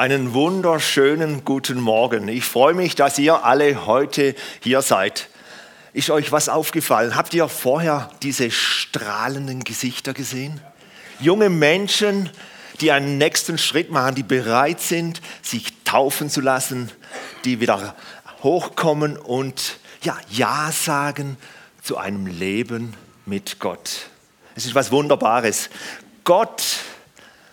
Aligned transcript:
Einen 0.00 0.32
wunderschönen 0.32 1.44
guten 1.44 1.78
Morgen. 1.78 2.26
Ich 2.28 2.46
freue 2.46 2.72
mich, 2.72 2.94
dass 2.94 3.18
ihr 3.18 3.44
alle 3.44 3.84
heute 3.84 4.34
hier 4.60 4.80
seid. 4.80 5.28
Ist 5.92 6.08
euch 6.08 6.32
was 6.32 6.48
aufgefallen? 6.48 7.16
Habt 7.16 7.34
ihr 7.34 7.46
vorher 7.48 8.08
diese 8.22 8.50
strahlenden 8.50 9.62
Gesichter 9.62 10.14
gesehen? 10.14 10.58
Junge 11.20 11.50
Menschen, 11.50 12.30
die 12.80 12.92
einen 12.92 13.18
nächsten 13.18 13.58
Schritt 13.58 13.90
machen, 13.90 14.14
die 14.14 14.22
bereit 14.22 14.80
sind, 14.80 15.20
sich 15.42 15.66
taufen 15.84 16.30
zu 16.30 16.40
lassen, 16.40 16.90
die 17.44 17.60
wieder 17.60 17.94
hochkommen 18.42 19.18
und 19.18 19.76
ja, 20.02 20.16
Ja 20.30 20.70
sagen 20.72 21.36
zu 21.82 21.98
einem 21.98 22.26
Leben 22.26 22.94
mit 23.26 23.58
Gott. 23.60 24.08
Es 24.54 24.64
ist 24.64 24.74
was 24.74 24.92
Wunderbares. 24.92 25.68
Gott 26.24 26.62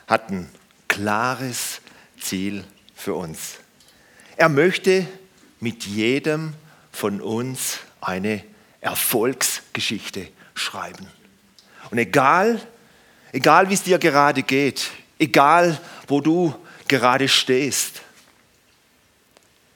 hat 0.07 0.29
ein 0.29 0.49
klares 0.87 1.81
Ziel 2.27 2.63
für 2.95 3.13
uns. 3.13 3.55
Er 4.35 4.49
möchte 4.49 5.07
mit 5.59 5.85
jedem 5.85 6.53
von 6.91 7.21
uns 7.21 7.79
eine 8.01 8.43
Erfolgsgeschichte 8.81 10.27
schreiben. 10.53 11.07
Und 11.89 11.97
egal, 11.97 12.61
egal 13.31 13.69
wie 13.69 13.73
es 13.73 13.83
dir 13.83 13.97
gerade 13.97 14.43
geht, 14.43 14.91
egal 15.19 15.79
wo 16.07 16.21
du 16.21 16.53
gerade 16.87 17.27
stehst, 17.27 18.01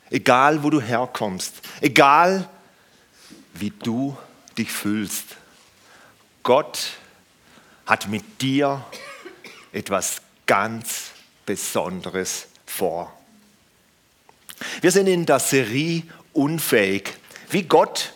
egal 0.09 0.61
wo 0.61 0.69
du 0.69 0.81
herkommst, 0.81 1.55
egal 1.79 2.49
wie 3.53 3.69
du 3.69 4.17
dich 4.57 4.71
fühlst, 4.71 5.37
Gott 6.43 6.91
hat 7.85 8.09
mit 8.09 8.41
dir 8.41 8.83
etwas 9.71 10.21
ganz 10.45 11.10
Besonderes 11.45 12.47
vor. 12.65 13.13
Wir 14.81 14.91
sind 14.91 15.07
in 15.07 15.25
der 15.25 15.39
Serie 15.39 16.03
Unfähig, 16.33 17.13
wie 17.49 17.63
Gott 17.63 18.13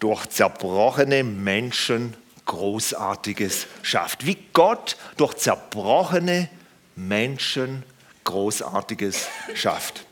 durch 0.00 0.26
zerbrochene 0.26 1.22
Menschen 1.22 2.14
Großartiges 2.46 3.66
schafft. 3.82 4.24
Wie 4.26 4.38
Gott 4.52 4.96
durch 5.16 5.34
zerbrochene 5.34 6.48
Menschen 6.94 7.82
Großartiges 8.24 9.28
schafft. 9.54 10.04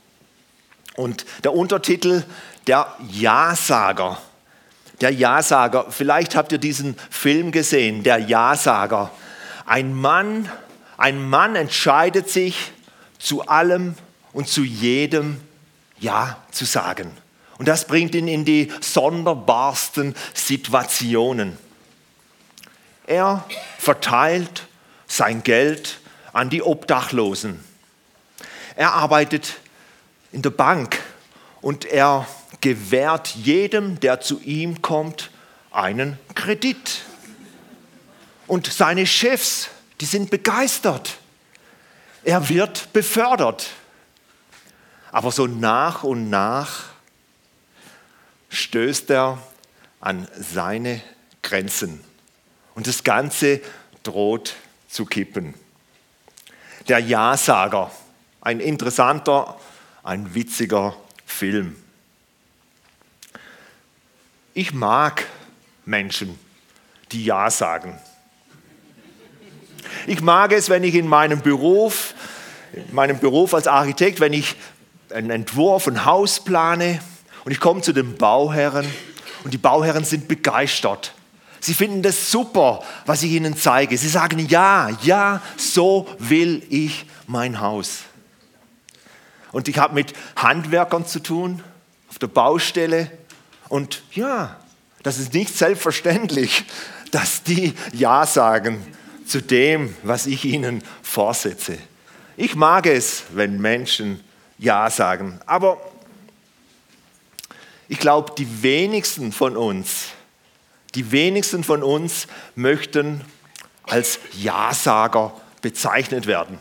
Und 0.97 1.25
der 1.43 1.55
Untertitel, 1.55 2.25
der 2.67 2.95
Ja-Sager. 3.11 4.21
Der 5.01 5.11
Ja-Sager, 5.11 5.91
vielleicht 5.91 6.37
habt 6.37 6.53
ihr 6.53 6.59
diesen 6.59 6.97
Film 7.11 7.51
gesehen, 7.51 8.05
der 8.05 8.19
Ja-Sager. 8.19 9.11
Ein 9.67 9.95
Mann, 9.95 10.51
ein 10.97 11.29
Mann 11.29 11.57
entscheidet 11.57 12.29
sich, 12.31 12.73
zu 13.19 13.47
allem 13.47 13.95
und 14.33 14.49
zu 14.49 14.63
jedem 14.63 15.41
Ja 15.99 16.43
zu 16.51 16.65
sagen. 16.65 17.11
Und 17.59 17.69
das 17.69 17.87
bringt 17.87 18.15
ihn 18.15 18.29
in 18.29 18.45
die 18.45 18.71
sonderbarsten 18.81 20.15
Situationen. 20.35 21.57
Er 23.07 23.45
verteilt 23.79 24.67
sein 25.07 25.43
Geld 25.43 26.01
an 26.33 26.51
die 26.51 26.63
Obdachlosen. 26.63 27.63
Er 28.77 28.93
arbeitet 28.93 29.55
in 30.33 30.43
der 30.43 30.51
Bank 30.51 31.01
und 31.61 31.85
er 31.85 32.27
gewährt 32.61 33.29
jedem, 33.37 34.01
der 34.01 34.21
zu 34.21 34.41
ihm 34.41 34.83
kommt, 34.83 35.31
einen 35.71 36.19
Kredit. 36.35 37.03
Und 38.47 38.67
seine 38.67 39.07
Chefs 39.07 39.71
die 40.05 40.11
sind 40.11 40.29
begeistert. 40.29 41.17
Er 42.25 42.51
wird 42.51 42.93
befördert. 42.93 43.71
Aber 45.11 45.33
so 45.33 45.47
nach 45.47 46.05
und 46.05 46.29
nach 46.29 46.85
stößt 48.51 49.09
er 49.09 49.39
an 50.01 50.29
seine 50.39 51.01
Grenzen. 51.41 52.05
Und 52.75 52.87
das 52.87 53.03
Ganze 53.03 53.63
droht 54.03 54.57
zu 54.91 55.07
kippen. 55.07 55.55
Der 56.87 56.99
Ja-Sager, 56.99 57.91
ein 58.43 58.61
interessanter, 58.61 59.59
ein 60.03 60.35
witziger 60.35 60.95
Film. 61.25 61.83
Ich 64.53 64.75
mag 64.75 65.25
Menschen, 65.87 66.39
die 67.11 67.25
Ja 67.25 67.51
sagen. 67.51 67.99
Ich 70.07 70.21
mag 70.21 70.53
es, 70.53 70.69
wenn 70.69 70.85
ich 70.85 70.95
in 70.95 71.09
meinem 71.09 71.41
Beruf, 71.41 72.15
in 72.73 72.95
meinem 72.95 73.19
Beruf 73.19 73.55
als 73.55 73.67
Architekt, 73.67 74.21
wenn 74.21 74.35
ich 74.35 74.55
einen 75.11 75.31
Entwurf, 75.31 75.87
ein 75.87 76.05
Haus 76.05 76.45
plane 76.45 77.01
und 77.45 77.53
ich 77.53 77.61
komme 77.61 77.81
zu 77.81 77.95
den 77.95 78.17
Bauherren 78.17 78.87
und 79.45 79.55
die 79.55 79.59
Bauherren 79.59 80.05
sind 80.05 80.29
begeistert. 80.29 81.15
Sie 81.61 81.73
finden 81.73 82.03
das 82.03 82.31
super, 82.31 82.83
was 83.07 83.23
ich 83.23 83.33
ihnen 83.33 83.57
zeige. 83.57 83.97
Sie 83.97 84.09
sagen, 84.09 84.47
ja, 84.47 84.91
ja, 85.03 85.41
so 85.57 86.07
will 86.19 86.63
ich 86.69 87.07
mein 87.27 87.61
Haus. 87.61 88.01
Und 89.53 89.69
ich 89.69 89.79
habe 89.79 89.95
mit 89.95 90.13
Handwerkern 90.37 91.07
zu 91.07 91.21
tun, 91.21 91.63
auf 92.11 92.19
der 92.19 92.27
Baustelle. 92.27 93.11
Und 93.71 94.03
ja, 94.13 94.61
das 95.03 95.19
ist 95.19 95.33
nicht 95.33 95.57
selbstverständlich, 95.57 96.65
dass 97.11 97.43
die 97.43 97.73
Ja 97.95 98.27
sagen 98.27 98.85
zu 99.27 99.41
dem, 99.41 99.97
was 100.03 100.27
ich 100.27 100.45
ihnen 100.45 100.83
vorsetze. 101.03 101.79
Ich 102.37 102.55
mag 102.55 102.87
es, 102.87 103.25
wenn 103.33 103.61
Menschen 103.61 104.23
Ja 104.59 104.91
sagen, 104.91 105.41
aber 105.47 105.81
ich 107.89 107.99
glaube, 107.99 108.33
die 108.37 108.63
wenigsten 108.63 109.33
von 109.33 109.57
uns, 109.57 110.07
die 110.95 111.13
wenigsten 111.13 111.65
von 111.65 111.83
uns 111.83 112.27
möchten 112.55 113.21
als 113.83 114.19
Ja-Sager 114.33 115.33
bezeichnet 115.61 116.27
werden. 116.27 116.59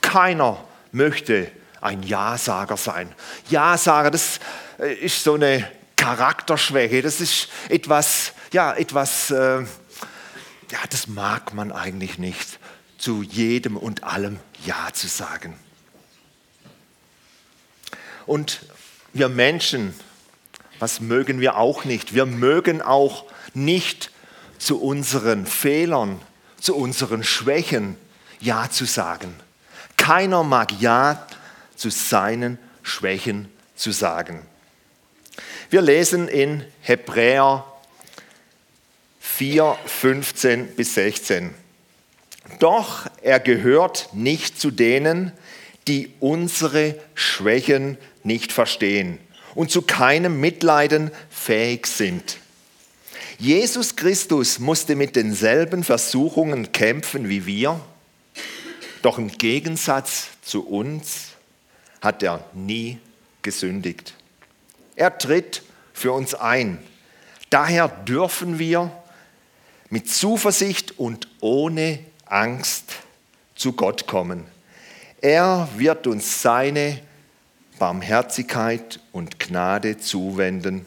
Keiner 0.00 0.62
möchte 0.92 1.50
ein 1.80 2.02
Ja-Sager 2.02 2.76
sein. 2.76 3.12
Ja-Sager, 3.50 4.10
das 4.10 4.40
äh, 4.78 4.94
ist 4.94 5.22
so 5.22 5.34
eine 5.34 5.70
Charakterschwäche, 5.96 7.02
das 7.02 7.20
ist 7.20 7.48
etwas, 7.68 8.32
ja, 8.52 8.74
etwas, 8.74 9.30
äh, 9.30 9.64
ja, 10.74 10.80
das 10.90 11.06
mag 11.06 11.54
man 11.54 11.70
eigentlich 11.70 12.18
nicht, 12.18 12.58
zu 12.98 13.22
jedem 13.22 13.76
und 13.76 14.02
allem 14.02 14.40
Ja 14.66 14.88
zu 14.92 15.06
sagen. 15.06 15.56
Und 18.26 18.62
wir 19.12 19.28
Menschen, 19.28 19.94
was 20.80 21.00
mögen 21.00 21.38
wir 21.38 21.58
auch 21.58 21.84
nicht? 21.84 22.12
Wir 22.12 22.26
mögen 22.26 22.82
auch 22.82 23.24
nicht 23.52 24.10
zu 24.58 24.82
unseren 24.82 25.46
Fehlern, 25.46 26.20
zu 26.60 26.74
unseren 26.74 27.22
Schwächen 27.22 27.96
Ja 28.40 28.68
zu 28.68 28.84
sagen. 28.84 29.32
Keiner 29.96 30.42
mag 30.42 30.72
Ja 30.80 31.24
zu 31.76 31.88
seinen 31.90 32.58
Schwächen 32.82 33.48
zu 33.76 33.92
sagen. 33.92 34.44
Wir 35.70 35.82
lesen 35.82 36.26
in 36.26 36.64
Hebräer 36.80 37.64
4, 39.36 39.76
15 39.86 40.76
bis 40.76 40.94
16. 40.94 41.50
Doch 42.60 43.06
er 43.20 43.40
gehört 43.40 44.10
nicht 44.12 44.60
zu 44.60 44.70
denen, 44.70 45.32
die 45.88 46.12
unsere 46.20 46.94
Schwächen 47.16 47.98
nicht 48.22 48.52
verstehen 48.52 49.18
und 49.56 49.72
zu 49.72 49.82
keinem 49.82 50.38
Mitleiden 50.38 51.10
fähig 51.30 51.88
sind. 51.88 52.38
Jesus 53.38 53.96
Christus 53.96 54.60
musste 54.60 54.94
mit 54.94 55.16
denselben 55.16 55.82
Versuchungen 55.82 56.70
kämpfen 56.70 57.28
wie 57.28 57.44
wir, 57.44 57.80
doch 59.02 59.18
im 59.18 59.28
Gegensatz 59.28 60.28
zu 60.42 60.64
uns 60.64 61.30
hat 62.00 62.22
er 62.22 62.44
nie 62.52 62.98
gesündigt. 63.42 64.14
Er 64.94 65.18
tritt 65.18 65.62
für 65.92 66.12
uns 66.12 66.36
ein. 66.36 66.78
Daher 67.50 67.88
dürfen 67.88 68.60
wir 68.60 68.92
mit 69.94 70.10
Zuversicht 70.10 70.98
und 70.98 71.28
ohne 71.38 72.00
Angst 72.26 72.94
zu 73.54 73.74
Gott 73.74 74.08
kommen. 74.08 74.44
Er 75.20 75.68
wird 75.76 76.08
uns 76.08 76.42
seine 76.42 76.98
Barmherzigkeit 77.78 78.98
und 79.12 79.38
Gnade 79.38 79.96
zuwenden, 79.98 80.84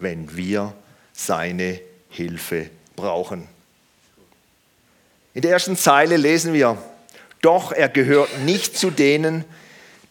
wenn 0.00 0.36
wir 0.36 0.74
seine 1.12 1.80
Hilfe 2.10 2.68
brauchen. 2.96 3.46
In 5.34 5.42
der 5.42 5.52
ersten 5.52 5.76
Zeile 5.76 6.16
lesen 6.16 6.52
wir, 6.52 6.82
doch 7.40 7.70
er 7.70 7.88
gehört 7.88 8.40
nicht 8.40 8.76
zu 8.76 8.90
denen, 8.90 9.44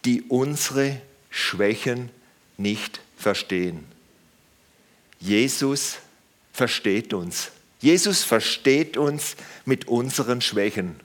die 0.06 0.22
unsere 0.22 1.02
Schwächen 1.30 2.12
nicht 2.56 3.02
verstehen. 3.18 3.84
Jesus 5.20 5.98
versteht 6.54 7.14
uns. 7.14 7.52
Jesus 7.80 8.24
versteht 8.24 8.98
uns 8.98 9.36
mit 9.66 9.88
unseren 9.88 10.42
Schwächen. 10.42 11.00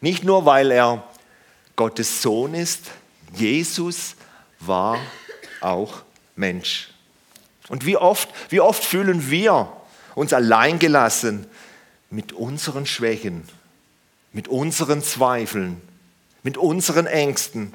Nicht 0.00 0.24
nur, 0.24 0.44
weil 0.44 0.70
er 0.70 1.04
Gottes 1.76 2.22
Sohn 2.22 2.54
ist, 2.54 2.90
Jesus 3.34 4.16
war 4.60 4.98
auch 5.60 6.02
Mensch. 6.36 6.90
Und 7.68 7.84
wie 7.86 7.96
oft, 7.96 8.28
wie 8.48 8.60
oft 8.60 8.84
fühlen 8.84 9.30
wir 9.30 9.72
uns 10.14 10.32
alleingelassen 10.32 11.46
mit 12.10 12.32
unseren 12.32 12.86
Schwächen, 12.86 13.48
mit 14.32 14.48
unseren 14.48 15.02
Zweifeln, 15.02 15.80
mit 16.42 16.56
unseren 16.56 17.06
Ängsten. 17.06 17.74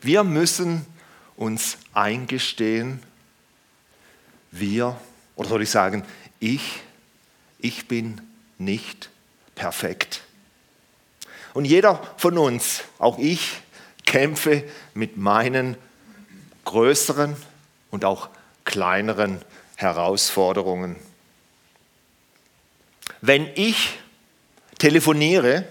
Wir 0.00 0.24
müssen 0.24 0.86
uns 1.36 1.78
eingestehen, 1.92 3.02
wir, 4.50 4.98
oder 5.36 5.48
soll 5.48 5.62
ich 5.62 5.70
sagen, 5.70 6.04
ich, 6.40 6.80
ich 7.58 7.88
bin 7.88 8.20
nicht 8.58 9.10
perfekt. 9.54 10.22
Und 11.54 11.64
jeder 11.64 12.02
von 12.16 12.38
uns, 12.38 12.82
auch 12.98 13.18
ich, 13.18 13.60
kämpfe 14.06 14.64
mit 14.94 15.16
meinen 15.16 15.76
größeren 16.64 17.36
und 17.90 18.04
auch 18.04 18.28
kleineren 18.64 19.40
Herausforderungen. 19.76 20.96
Wenn 23.20 23.48
ich 23.54 23.98
telefoniere, 24.78 25.64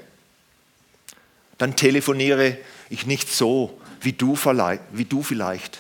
dann 1.58 1.76
telefoniere 1.76 2.58
ich 2.90 3.06
nicht 3.06 3.30
so, 3.30 3.80
wie 4.02 4.14
du, 4.14 4.36
wie 4.92 5.06
du 5.06 5.24
vielleicht. 5.24 5.80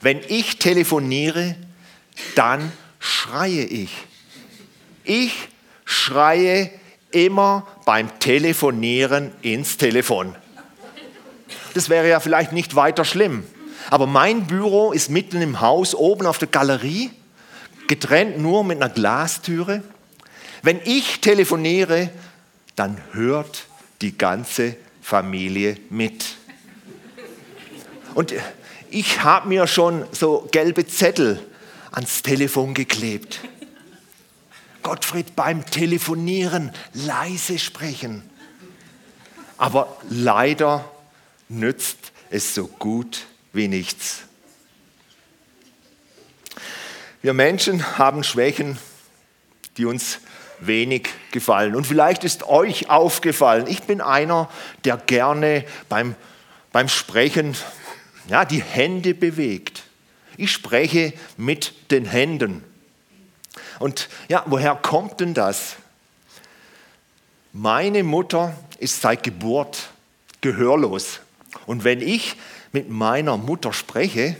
Wenn 0.00 0.20
ich 0.28 0.58
telefoniere, 0.58 1.56
dann 2.34 2.72
schreie 3.02 3.64
ich. 3.64 3.90
Ich 5.02 5.48
schreie 5.84 6.70
immer 7.10 7.66
beim 7.84 8.18
Telefonieren 8.20 9.32
ins 9.42 9.76
Telefon. 9.76 10.36
Das 11.74 11.88
wäre 11.88 12.08
ja 12.08 12.20
vielleicht 12.20 12.52
nicht 12.52 12.76
weiter 12.76 13.04
schlimm. 13.04 13.44
Aber 13.90 14.06
mein 14.06 14.46
Büro 14.46 14.92
ist 14.92 15.10
mitten 15.10 15.42
im 15.42 15.60
Haus, 15.60 15.96
oben 15.96 16.26
auf 16.26 16.38
der 16.38 16.46
Galerie, 16.46 17.10
getrennt 17.88 18.38
nur 18.38 18.62
mit 18.62 18.80
einer 18.80 18.88
Glastüre. 18.88 19.82
Wenn 20.62 20.80
ich 20.84 21.20
telefoniere, 21.20 22.10
dann 22.76 22.98
hört 23.12 23.64
die 24.00 24.16
ganze 24.16 24.76
Familie 25.02 25.76
mit. 25.90 26.36
Und 28.14 28.32
ich 28.90 29.24
habe 29.24 29.48
mir 29.48 29.66
schon 29.66 30.04
so 30.12 30.48
gelbe 30.52 30.86
Zettel 30.86 31.44
ans 31.92 32.22
Telefon 32.22 32.74
geklebt. 32.74 33.40
Gottfried 34.82 35.36
beim 35.36 35.64
Telefonieren 35.64 36.72
leise 36.92 37.58
sprechen. 37.58 38.28
Aber 39.58 39.96
leider 40.08 40.90
nützt 41.48 42.12
es 42.30 42.54
so 42.54 42.66
gut 42.66 43.26
wie 43.52 43.68
nichts. 43.68 44.22
Wir 47.20 47.34
Menschen 47.34 47.98
haben 47.98 48.24
Schwächen, 48.24 48.78
die 49.76 49.84
uns 49.84 50.18
wenig 50.58 51.08
gefallen. 51.30 51.76
Und 51.76 51.86
vielleicht 51.86 52.24
ist 52.24 52.44
euch 52.44 52.90
aufgefallen, 52.90 53.66
ich 53.68 53.82
bin 53.82 54.00
einer, 54.00 54.48
der 54.84 54.96
gerne 54.96 55.64
beim, 55.88 56.16
beim 56.72 56.88
Sprechen 56.88 57.56
ja, 58.28 58.44
die 58.44 58.62
Hände 58.62 59.14
bewegt. 59.14 59.84
Ich 60.36 60.50
spreche 60.50 61.12
mit 61.36 61.90
den 61.90 62.04
Händen. 62.04 62.64
Und 63.78 64.08
ja, 64.28 64.44
woher 64.46 64.74
kommt 64.74 65.20
denn 65.20 65.34
das? 65.34 65.76
Meine 67.52 68.02
Mutter 68.02 68.56
ist 68.78 69.00
seit 69.00 69.22
Geburt 69.22 69.90
gehörlos. 70.40 71.20
Und 71.66 71.84
wenn 71.84 72.00
ich 72.00 72.36
mit 72.72 72.88
meiner 72.88 73.36
Mutter 73.36 73.72
spreche, 73.72 74.36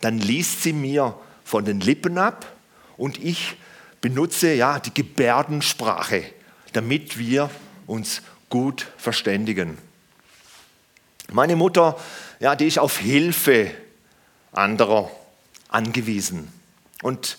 dann 0.00 0.18
liest 0.18 0.62
sie 0.62 0.72
mir 0.72 1.14
von 1.44 1.64
den 1.64 1.80
Lippen 1.80 2.18
ab 2.18 2.52
und 2.96 3.22
ich 3.22 3.56
benutze 4.00 4.52
ja 4.52 4.78
die 4.80 4.92
Gebärdensprache, 4.92 6.24
damit 6.72 7.18
wir 7.18 7.50
uns 7.86 8.22
gut 8.50 8.86
verständigen. 8.96 9.78
Meine 11.32 11.56
Mutter, 11.56 11.98
ja, 12.40 12.54
die 12.56 12.66
ist 12.66 12.78
auf 12.78 12.98
Hilfe 12.98 13.70
anderer 14.54 15.10
angewiesen. 15.68 16.52
Und 17.02 17.36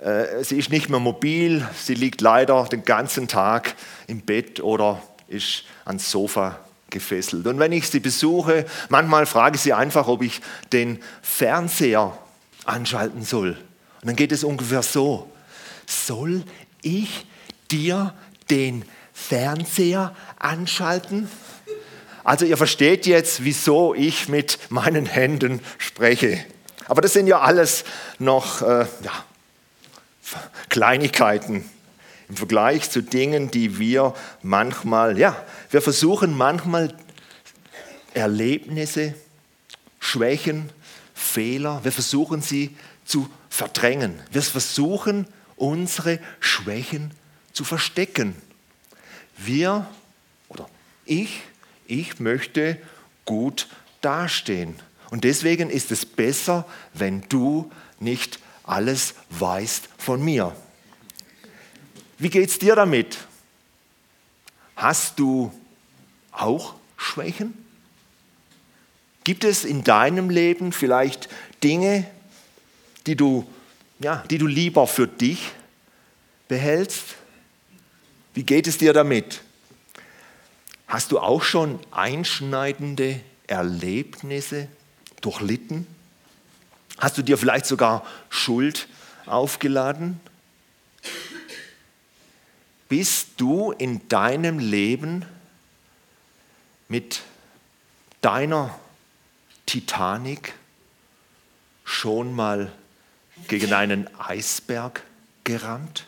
äh, 0.00 0.42
sie 0.42 0.58
ist 0.58 0.70
nicht 0.70 0.88
mehr 0.88 1.00
mobil, 1.00 1.68
sie 1.80 1.94
liegt 1.94 2.20
leider 2.20 2.64
den 2.64 2.84
ganzen 2.84 3.28
Tag 3.28 3.74
im 4.06 4.20
Bett 4.20 4.60
oder 4.60 5.02
ist 5.28 5.64
ans 5.84 6.10
Sofa 6.10 6.58
gefesselt. 6.90 7.46
Und 7.46 7.58
wenn 7.58 7.72
ich 7.72 7.88
sie 7.88 8.00
besuche, 8.00 8.66
manchmal 8.88 9.26
frage 9.26 9.56
ich 9.56 9.62
sie 9.62 9.72
einfach, 9.72 10.08
ob 10.08 10.22
ich 10.22 10.40
den 10.72 11.00
Fernseher 11.22 12.16
anschalten 12.64 13.22
soll. 13.22 13.50
Und 14.00 14.08
dann 14.08 14.16
geht 14.16 14.32
es 14.32 14.44
ungefähr 14.44 14.82
so. 14.82 15.30
Soll 15.86 16.44
ich 16.82 17.26
dir 17.70 18.14
den 18.50 18.84
Fernseher 19.12 20.14
anschalten? 20.38 21.28
Also 22.24 22.44
ihr 22.44 22.56
versteht 22.56 23.06
jetzt, 23.06 23.44
wieso 23.44 23.94
ich 23.94 24.28
mit 24.28 24.58
meinen 24.70 25.06
Händen 25.06 25.60
spreche. 25.78 26.44
Aber 26.92 27.00
das 27.00 27.14
sind 27.14 27.26
ja 27.26 27.40
alles 27.40 27.84
noch 28.18 28.60
äh, 28.60 28.84
ja, 29.02 29.24
Kleinigkeiten 30.68 31.64
im 32.28 32.36
Vergleich 32.36 32.90
zu 32.90 33.00
Dingen, 33.00 33.50
die 33.50 33.78
wir 33.78 34.12
manchmal, 34.42 35.18
ja, 35.18 35.42
wir 35.70 35.80
versuchen 35.80 36.36
manchmal 36.36 36.94
Erlebnisse, 38.12 39.14
Schwächen, 40.00 40.68
Fehler, 41.14 41.82
wir 41.82 41.92
versuchen 41.92 42.42
sie 42.42 42.76
zu 43.06 43.26
verdrängen. 43.48 44.20
Wir 44.30 44.42
versuchen 44.42 45.26
unsere 45.56 46.18
Schwächen 46.40 47.12
zu 47.54 47.64
verstecken. 47.64 48.36
Wir 49.38 49.86
oder 50.50 50.68
ich, 51.06 51.40
ich 51.86 52.20
möchte 52.20 52.76
gut 53.24 53.66
dastehen. 54.02 54.78
Und 55.12 55.24
deswegen 55.24 55.68
ist 55.68 55.92
es 55.92 56.06
besser, 56.06 56.66
wenn 56.94 57.20
du 57.28 57.70
nicht 58.00 58.38
alles 58.64 59.14
weißt 59.28 59.90
von 59.98 60.24
mir. 60.24 60.56
Wie 62.16 62.30
geht 62.30 62.48
es 62.48 62.58
dir 62.58 62.74
damit? 62.76 63.18
Hast 64.74 65.18
du 65.18 65.52
auch 66.30 66.76
Schwächen? 66.96 67.52
Gibt 69.22 69.44
es 69.44 69.66
in 69.66 69.84
deinem 69.84 70.30
Leben 70.30 70.72
vielleicht 70.72 71.28
Dinge, 71.62 72.06
die 73.06 73.14
du, 73.14 73.46
ja, 73.98 74.24
die 74.30 74.38
du 74.38 74.46
lieber 74.46 74.86
für 74.86 75.08
dich 75.08 75.50
behältst? 76.48 77.16
Wie 78.32 78.44
geht 78.44 78.66
es 78.66 78.78
dir 78.78 78.94
damit? 78.94 79.42
Hast 80.88 81.12
du 81.12 81.18
auch 81.18 81.42
schon 81.42 81.80
einschneidende 81.90 83.20
Erlebnisse 83.46 84.68
durchlitten? 85.22 85.86
Hast 86.98 87.16
du 87.16 87.22
dir 87.22 87.38
vielleicht 87.38 87.66
sogar 87.66 88.06
Schuld 88.28 88.86
aufgeladen? 89.26 90.20
bist 92.92 93.28
du 93.38 93.72
in 93.72 94.06
deinem 94.08 94.58
Leben 94.58 95.24
mit 96.88 97.22
deiner 98.20 98.78
Titanic 99.64 100.52
schon 101.84 102.34
mal 102.34 102.70
gegen 103.48 103.72
einen 103.72 104.14
Eisberg 104.20 105.04
gerannt? 105.42 106.04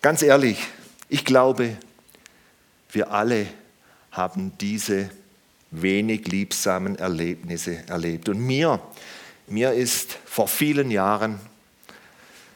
Ganz 0.00 0.22
ehrlich, 0.22 0.60
ich 1.08 1.24
glaube, 1.24 1.76
wir 2.92 3.10
alle 3.10 3.48
haben 4.12 4.52
diese 4.60 5.10
wenig 5.70 6.28
liebsamen 6.28 6.96
Erlebnisse 6.96 7.86
erlebt. 7.88 8.28
Und 8.28 8.38
mir, 8.38 8.80
mir 9.46 9.72
ist 9.72 10.18
vor 10.26 10.46
vielen 10.46 10.90
Jahren 10.90 11.40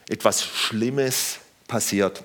etwas 0.07 0.43
Schlimmes 0.43 1.39
passiert. 1.67 2.23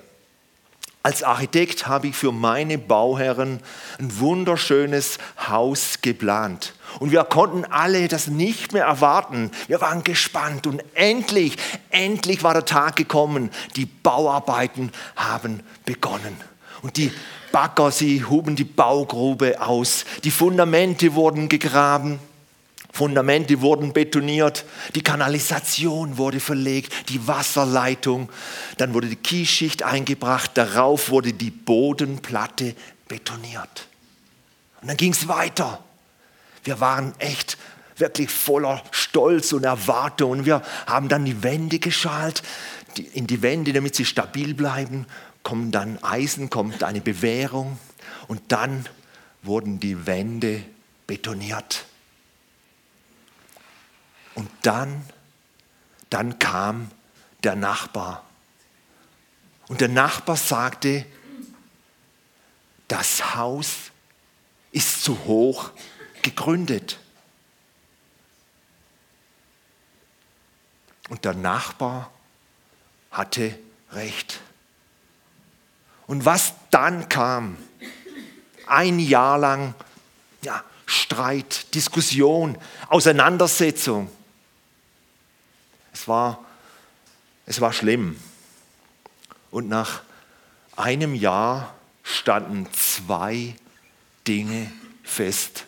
Als 1.05 1.21
Architekt 1.21 1.85
habe 1.85 2.07
ich 2.07 2.15
für 2.15 2.31
meine 2.31 2.77
Bauherren 2.77 3.59
ein 3.99 4.19
wunderschönes 4.19 5.17
Haus 5.49 5.95
geplant. 6.01 6.73
Und 6.99 7.11
wir 7.11 7.25
konnten 7.25 7.65
alle 7.65 8.07
das 8.07 8.27
nicht 8.27 8.71
mehr 8.71 8.85
erwarten. 8.85 9.51
Wir 9.67 9.81
waren 9.81 10.05
gespannt 10.05 10.65
und 10.65 10.81
endlich, 10.93 11.57
endlich 11.89 12.43
war 12.43 12.53
der 12.53 12.63
Tag 12.63 12.95
gekommen. 12.95 13.49
Die 13.75 13.85
Bauarbeiten 13.85 14.93
haben 15.17 15.61
begonnen. 15.83 16.37
Und 16.81 16.95
die 16.95 17.11
Bagger, 17.53 17.91
sie 17.91 18.25
huben 18.25 18.55
die 18.55 18.63
Baugrube 18.63 19.61
aus. 19.61 20.05
Die 20.23 20.31
Fundamente 20.31 21.13
wurden 21.13 21.49
gegraben. 21.49 22.19
Fundamente 22.91 23.61
wurden 23.61 23.93
betoniert, 23.93 24.65
die 24.93 25.01
Kanalisation 25.01 26.17
wurde 26.17 26.39
verlegt, 26.39 27.09
die 27.09 27.27
Wasserleitung, 27.27 28.29
dann 28.77 28.93
wurde 28.93 29.07
die 29.07 29.15
Kiesschicht 29.15 29.81
eingebracht, 29.81 30.51
darauf 30.53 31.09
wurde 31.09 31.33
die 31.33 31.49
Bodenplatte 31.49 32.75
betoniert. 33.07 33.87
Und 34.81 34.89
dann 34.89 34.97
ging 34.97 35.11
es 35.11 35.27
weiter. 35.27 35.83
Wir 36.63 36.79
waren 36.79 37.13
echt 37.17 37.57
wirklich 37.97 38.29
voller 38.29 38.83
Stolz 38.91 39.53
und 39.53 39.63
Erwartung. 39.63 40.31
Und 40.31 40.45
wir 40.45 40.61
haben 40.85 41.09
dann 41.09 41.25
die 41.25 41.41
Wände 41.41 41.79
geschalt, 41.79 42.43
in 43.13 43.25
die 43.25 43.41
Wände, 43.41 43.73
damit 43.73 43.95
sie 43.95 44.05
stabil 44.05 44.53
bleiben, 44.53 45.07
kommt 45.43 45.75
dann 45.75 46.01
Eisen, 46.03 46.49
kommt 46.49 46.83
eine 46.83 47.01
Bewährung 47.01 47.77
und 48.27 48.51
dann 48.51 48.87
wurden 49.43 49.79
die 49.79 50.05
Wände 50.07 50.63
betoniert. 51.05 51.85
Und 54.35 54.49
dann, 54.63 55.05
dann 56.09 56.39
kam 56.39 56.89
der 57.43 57.55
Nachbar. 57.55 58.25
Und 59.67 59.81
der 59.81 59.89
Nachbar 59.89 60.37
sagte, 60.37 61.05
das 62.87 63.35
Haus 63.35 63.91
ist 64.71 65.03
zu 65.03 65.25
hoch 65.25 65.71
gegründet. 66.21 66.99
Und 71.09 71.25
der 71.25 71.33
Nachbar 71.33 72.11
hatte 73.11 73.57
recht. 73.91 74.39
Und 76.07 76.25
was 76.25 76.53
dann 76.71 77.09
kam, 77.09 77.57
ein 78.67 78.99
Jahr 78.99 79.37
lang 79.37 79.75
ja, 80.41 80.63
Streit, 80.85 81.73
Diskussion, 81.73 82.57
Auseinandersetzung. 82.89 84.09
Es 85.93 86.07
war, 86.07 86.43
es 87.45 87.61
war 87.61 87.73
schlimm. 87.73 88.19
Und 89.51 89.69
nach 89.69 90.01
einem 90.75 91.15
Jahr 91.15 91.75
standen 92.03 92.67
zwei 92.73 93.55
Dinge 94.27 94.71
fest. 95.03 95.65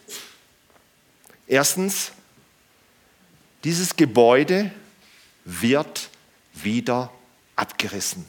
Erstens, 1.48 2.12
dieses 3.64 3.96
Gebäude 3.96 4.72
wird 5.44 6.10
wieder 6.54 7.12
abgerissen. 7.56 8.26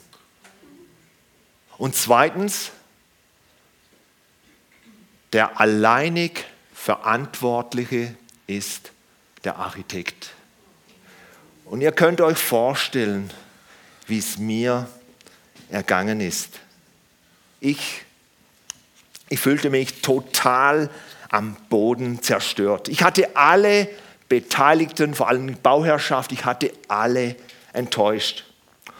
Und 1.77 1.95
zweitens, 1.95 2.71
der 5.33 5.59
alleinig 5.59 6.45
Verantwortliche 6.73 8.15
ist 8.47 8.91
der 9.43 9.57
Architekt. 9.57 10.31
Und 11.65 11.81
ihr 11.81 11.91
könnt 11.91 12.21
euch 12.21 12.37
vorstellen, 12.37 13.29
wie 14.07 14.19
es 14.19 14.37
mir 14.37 14.87
ergangen 15.69 16.21
ist. 16.21 16.59
Ich, 17.59 18.03
ich 19.27 19.39
fühlte 19.39 19.69
mich 19.69 20.01
total 20.01 20.89
am 21.29 21.57
Boden 21.69 22.21
zerstört. 22.23 22.87
Ich 22.87 23.03
hatte 23.03 23.35
alle 23.35 23.89
Beteiligten, 24.29 25.13
vor 25.13 25.27
allem 25.27 25.47
die 25.47 25.55
Bauherrschaft, 25.55 26.31
ich 26.31 26.45
hatte 26.45 26.71
alle 26.87 27.35
enttäuscht. 27.73 28.46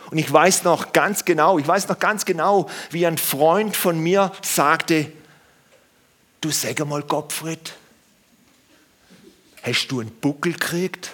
Und 0.09 0.17
ich 0.17 0.31
weiß 0.31 0.63
noch 0.63 0.93
ganz 0.93 1.25
genau, 1.25 1.59
ich 1.59 1.67
weiß 1.67 1.89
noch 1.89 1.99
ganz 1.99 2.23
genau, 2.23 2.69
wie 2.91 3.05
ein 3.05 3.17
Freund 3.17 3.75
von 3.75 3.99
mir 3.99 4.31
sagte, 4.41 5.11
du 6.41 6.49
sag 6.49 6.79
mal 6.85 7.03
Gottfried, 7.03 7.73
hast 9.63 9.87
du 9.87 9.99
einen 9.99 10.11
Buckel 10.11 10.53
gekriegt? 10.53 11.11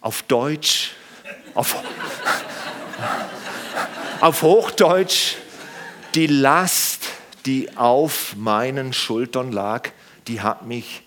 Auf 0.00 0.22
Deutsch, 0.22 0.92
auf, 1.54 1.74
auf 4.20 4.42
Hochdeutsch, 4.42 5.34
die 6.14 6.28
Last, 6.28 7.06
die 7.46 7.76
auf 7.76 8.36
meinen 8.36 8.92
Schultern 8.92 9.50
lag, 9.50 9.90
die 10.28 10.40
hat 10.40 10.66
mich 10.66 11.02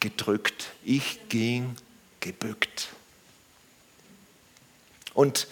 gedrückt. 0.00 0.70
Ich 0.82 1.28
ging 1.28 1.76
gebückt. 2.20 2.88
Und 5.14 5.46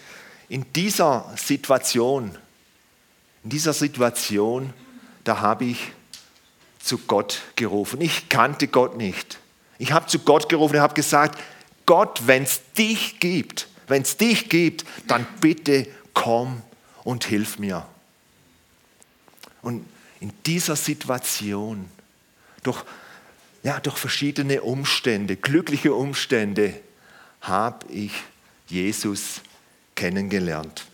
in 0.49 0.71
dieser 0.73 1.31
Situation, 1.37 2.37
in 3.43 3.49
dieser 3.49 3.73
Situation, 3.73 4.73
da 5.23 5.39
habe 5.39 5.65
ich 5.65 5.91
zu 6.79 6.97
Gott 6.97 7.41
gerufen. 7.55 8.01
Ich 8.01 8.29
kannte 8.29 8.67
Gott 8.67 8.97
nicht. 8.97 9.39
Ich 9.77 9.91
habe 9.91 10.07
zu 10.07 10.19
Gott 10.19 10.49
gerufen 10.49 10.75
und 10.75 10.81
habe 10.81 10.93
gesagt, 10.93 11.39
Gott, 11.85 12.21
wenn 12.25 12.43
es 12.43 12.61
dich 12.77 13.19
gibt, 13.19 13.67
wenn 13.87 14.01
es 14.01 14.17
dich 14.17 14.49
gibt, 14.49 14.85
dann 15.07 15.25
bitte 15.39 15.87
komm 16.13 16.61
und 17.03 17.25
hilf 17.25 17.59
mir. 17.59 17.85
Und 19.61 19.85
in 20.19 20.31
dieser 20.45 20.75
Situation, 20.75 21.89
durch, 22.63 22.83
ja, 23.63 23.79
durch 23.79 23.97
verschiedene 23.97 24.61
Umstände, 24.61 25.35
glückliche 25.35 25.93
Umstände, 25.93 26.79
habe 27.41 27.87
ich 27.91 28.11
Jesus 28.67 29.41
kennengelernt. 30.01 30.87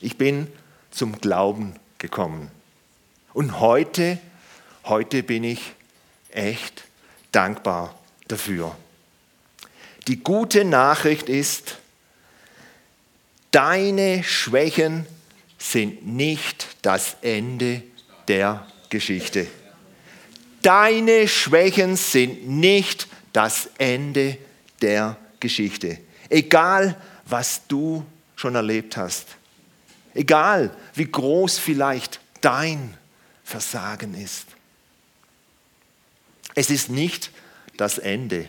Ich 0.00 0.16
bin 0.16 0.46
zum 0.92 1.20
Glauben 1.20 1.74
gekommen. 1.98 2.52
Und 3.32 3.58
heute, 3.58 4.18
heute 4.84 5.24
bin 5.24 5.42
ich 5.42 5.72
echt 6.30 6.84
dankbar 7.32 7.98
dafür. 8.28 8.76
Die 10.06 10.22
gute 10.22 10.64
Nachricht 10.64 11.28
ist, 11.28 11.78
deine 13.50 14.22
Schwächen 14.22 15.04
sind 15.58 16.06
nicht 16.06 16.76
das 16.82 17.16
Ende 17.22 17.82
der 18.28 18.68
Geschichte. 18.88 19.48
Deine 20.62 21.26
Schwächen 21.26 21.96
sind 21.96 22.46
nicht 22.46 23.08
das 23.32 23.68
Ende 23.78 24.38
der 24.80 25.16
Geschichte. 25.40 25.98
Egal, 26.28 26.96
was 27.26 27.66
du 27.68 28.04
schon 28.36 28.54
erlebt 28.54 28.96
hast. 28.96 29.36
Egal, 30.14 30.74
wie 30.94 31.04
groß 31.04 31.58
vielleicht 31.58 32.20
dein 32.40 32.96
Versagen 33.44 34.14
ist. 34.14 34.46
Es 36.54 36.70
ist 36.70 36.88
nicht 36.88 37.30
das 37.76 37.98
Ende. 37.98 38.48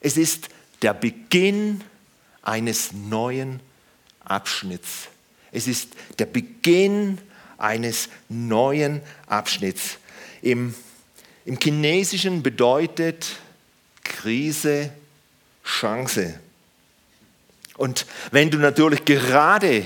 Es 0.00 0.16
ist 0.16 0.48
der 0.80 0.94
Beginn 0.94 1.84
eines 2.40 2.92
neuen 2.92 3.60
Abschnitts. 4.24 5.08
Es 5.52 5.68
ist 5.68 5.90
der 6.18 6.26
Beginn 6.26 7.18
eines 7.58 8.08
neuen 8.28 9.02
Abschnitts. 9.26 9.98
Im, 10.40 10.74
im 11.44 11.58
Chinesischen 11.60 12.42
bedeutet 12.42 13.36
Krise 14.02 14.90
Chance. 15.64 16.40
Und 17.82 18.06
wenn 18.30 18.48
du 18.48 18.58
natürlich 18.58 19.04
gerade, 19.04 19.84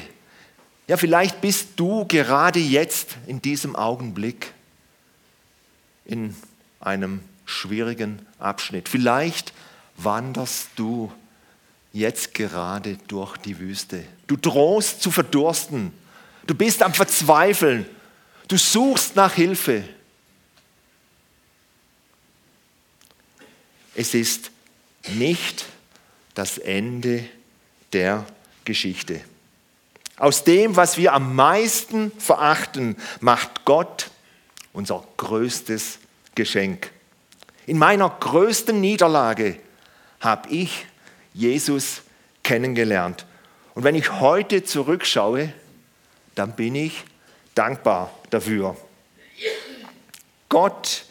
ja 0.86 0.98
vielleicht 0.98 1.40
bist 1.40 1.68
du 1.76 2.04
gerade 2.04 2.58
jetzt 2.58 3.16
in 3.26 3.40
diesem 3.40 3.74
Augenblick 3.74 4.52
in 6.04 6.36
einem 6.78 7.22
schwierigen 7.46 8.20
Abschnitt. 8.38 8.90
Vielleicht 8.90 9.54
wanderst 9.96 10.68
du 10.76 11.10
jetzt 11.94 12.34
gerade 12.34 12.98
durch 13.08 13.38
die 13.38 13.58
Wüste. 13.58 14.04
Du 14.26 14.36
drohst 14.36 15.00
zu 15.00 15.10
verdursten. 15.10 15.90
Du 16.46 16.54
bist 16.54 16.82
am 16.82 16.92
Verzweifeln. 16.92 17.86
Du 18.46 18.58
suchst 18.58 19.16
nach 19.16 19.32
Hilfe. 19.32 19.84
Es 23.94 24.12
ist 24.12 24.50
nicht 25.14 25.64
das 26.34 26.58
Ende 26.58 27.26
der 27.92 28.24
Geschichte. 28.64 29.20
Aus 30.18 30.44
dem, 30.44 30.76
was 30.76 30.96
wir 30.96 31.12
am 31.12 31.34
meisten 31.34 32.10
verachten, 32.18 32.96
macht 33.20 33.64
Gott 33.64 34.10
unser 34.72 35.04
größtes 35.16 35.98
Geschenk. 36.34 36.90
In 37.66 37.78
meiner 37.78 38.08
größten 38.08 38.80
Niederlage 38.80 39.58
habe 40.20 40.48
ich 40.48 40.86
Jesus 41.34 42.02
kennengelernt. 42.42 43.26
Und 43.74 43.84
wenn 43.84 43.94
ich 43.94 44.10
heute 44.12 44.64
zurückschaue, 44.64 45.52
dann 46.34 46.56
bin 46.56 46.74
ich 46.74 47.04
dankbar 47.54 48.10
dafür. 48.30 48.76
Gott 50.48 51.04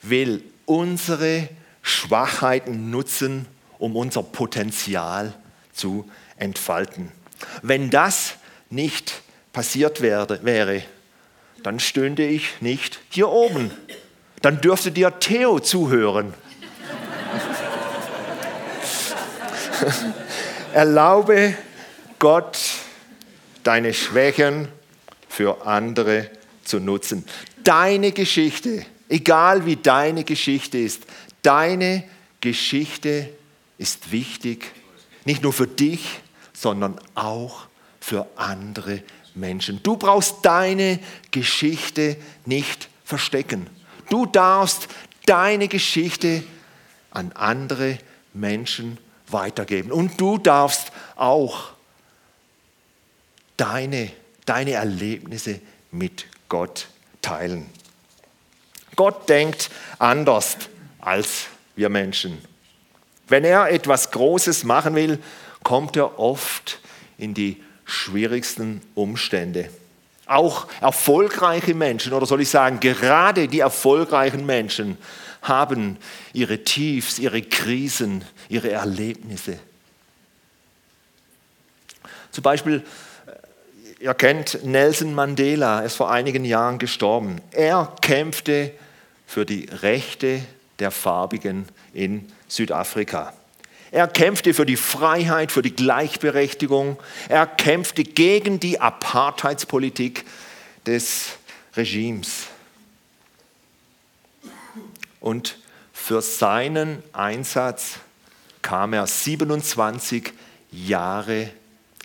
will 0.00 0.42
unsere 0.64 1.48
Schwachheiten 1.82 2.90
nutzen, 2.90 3.46
um 3.78 3.96
unser 3.96 4.22
Potenzial 4.22 5.34
zu 5.72 6.10
entfalten. 6.36 7.12
Wenn 7.62 7.90
das 7.90 8.34
nicht 8.70 9.22
passiert 9.52 10.00
werde, 10.00 10.40
wäre, 10.42 10.82
dann 11.62 11.80
stünde 11.80 12.26
ich 12.26 12.60
nicht 12.60 13.00
hier 13.10 13.28
oben. 13.28 13.70
dann 14.40 14.60
dürfte 14.60 14.90
dir 14.90 15.18
Theo 15.20 15.60
zuhören. 15.60 16.34
Erlaube 20.72 21.54
Gott, 22.18 22.58
deine 23.62 23.94
Schwächen 23.94 24.68
für 25.28 25.66
andere 25.66 26.30
zu 26.64 26.80
nutzen. 26.80 27.24
Deine 27.62 28.12
Geschichte, 28.12 28.84
egal 29.08 29.66
wie 29.66 29.76
deine 29.76 30.24
Geschichte 30.24 30.78
ist, 30.78 31.02
deine 31.42 32.04
Geschichte 32.40 33.28
ist 33.78 34.10
wichtig, 34.12 34.72
nicht 35.24 35.42
nur 35.42 35.52
für 35.52 35.66
dich, 35.66 36.20
sondern 36.52 36.98
auch 37.14 37.66
für 38.00 38.26
andere 38.36 39.02
Menschen. 39.34 39.82
Du 39.82 39.96
brauchst 39.96 40.36
deine 40.42 40.98
Geschichte 41.30 42.16
nicht 42.44 42.88
verstecken. 43.04 43.68
Du 44.10 44.26
darfst 44.26 44.88
deine 45.26 45.68
Geschichte 45.68 46.42
an 47.10 47.32
andere 47.32 47.98
Menschen 48.34 48.98
weitergeben. 49.28 49.92
Und 49.92 50.20
du 50.20 50.38
darfst 50.38 50.92
auch 51.16 51.72
deine, 53.56 54.10
deine 54.44 54.72
Erlebnisse 54.72 55.60
mit 55.90 56.26
Gott 56.48 56.88
teilen. 57.20 57.66
Gott 58.96 59.28
denkt 59.28 59.70
anders 59.98 60.56
als 61.00 61.46
wir 61.76 61.88
Menschen. 61.88 62.38
Wenn 63.32 63.44
er 63.44 63.70
etwas 63.70 64.10
Großes 64.10 64.64
machen 64.64 64.94
will, 64.94 65.18
kommt 65.62 65.96
er 65.96 66.18
oft 66.18 66.80
in 67.16 67.32
die 67.32 67.62
schwierigsten 67.86 68.82
Umstände. 68.94 69.70
Auch 70.26 70.66
erfolgreiche 70.82 71.72
Menschen, 71.72 72.12
oder 72.12 72.26
soll 72.26 72.42
ich 72.42 72.50
sagen, 72.50 72.78
gerade 72.78 73.48
die 73.48 73.60
erfolgreichen 73.60 74.44
Menschen 74.44 74.98
haben 75.40 75.96
ihre 76.34 76.62
Tiefs, 76.62 77.18
ihre 77.18 77.40
Krisen, 77.40 78.22
ihre 78.50 78.70
Erlebnisse. 78.70 79.58
Zum 82.32 82.42
Beispiel, 82.42 82.84
äh, 83.24 84.04
ihr 84.04 84.12
kennt 84.12 84.62
Nelson 84.62 85.14
Mandela, 85.14 85.80
er 85.80 85.86
ist 85.86 85.96
vor 85.96 86.10
einigen 86.10 86.44
Jahren 86.44 86.78
gestorben. 86.78 87.40
Er 87.52 87.96
kämpfte 88.02 88.72
für 89.26 89.46
die 89.46 89.70
Rechte 89.80 90.42
der 90.80 90.90
Farbigen 90.90 91.66
in 91.94 92.30
Südafrika. 92.52 93.32
Er 93.90 94.08
kämpfte 94.08 94.52
für 94.52 94.66
die 94.66 94.76
Freiheit, 94.76 95.52
für 95.52 95.62
die 95.62 95.74
Gleichberechtigung. 95.74 96.98
Er 97.28 97.46
kämpfte 97.46 98.04
gegen 98.04 98.60
die 98.60 98.78
Apartheidspolitik 98.78 100.24
des 100.86 101.30
Regimes. 101.76 102.48
Und 105.20 105.58
für 105.94 106.20
seinen 106.20 107.02
Einsatz 107.12 108.00
kam 108.60 108.92
er 108.92 109.06
27 109.06 110.32
Jahre 110.72 111.50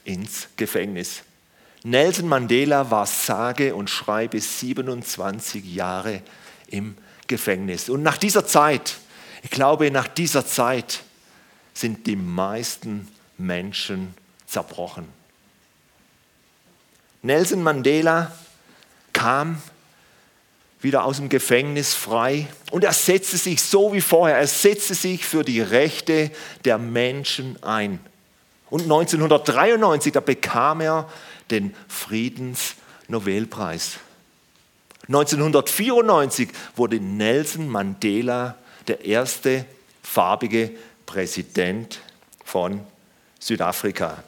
ins 0.06 0.48
Gefängnis. 0.56 1.24
Nelson 1.84 2.28
Mandela 2.28 2.90
war 2.90 3.06
sage 3.06 3.76
und 3.76 3.90
schreibe 3.90 4.40
27 4.40 5.74
Jahre 5.74 6.22
im 6.68 6.96
Gefängnis. 7.28 7.90
Und 7.90 8.04
nach 8.04 8.18
dieser 8.18 8.46
Zeit, 8.46 8.98
ich 9.48 9.52
glaube, 9.52 9.90
nach 9.92 10.10
dieser 10.10 10.46
Zeit 10.46 11.04
sind 11.74 12.06
die 12.06 12.18
meisten 12.18 13.08
Menschen 13.38 14.14
zerbrochen. 14.46 15.08
Nelson 17.22 17.64
Mandela 17.64 18.34
kam 19.14 19.62
wieder 20.82 21.06
aus 21.06 21.16
dem 21.16 21.30
Gefängnis 21.30 21.94
frei 21.94 22.48
und 22.72 22.84
er 22.84 22.92
setzte 22.92 23.38
sich 23.38 23.62
so 23.62 23.94
wie 23.94 24.02
vorher, 24.02 24.36
er 24.36 24.48
setzte 24.48 24.96
sich 24.96 25.26
für 25.26 25.46
die 25.46 25.62
Rechte 25.62 26.30
der 26.66 26.78
Menschen 26.78 27.64
ein. 27.64 28.02
Und 28.70 28.82
1993, 28.82 30.12
da 30.12 30.20
bekam 30.20 30.82
er 30.82 31.10
den 31.52 31.74
Friedensnobelpreis. 31.88 34.00
1994 35.08 36.50
wurde 36.76 37.00
Nelson 37.00 37.70
Mandela 37.70 38.58
der 38.88 39.06
erste 39.06 39.66
farbige 40.02 40.72
Präsident 41.06 42.00
von 42.44 42.82
Südafrika. 43.40 44.24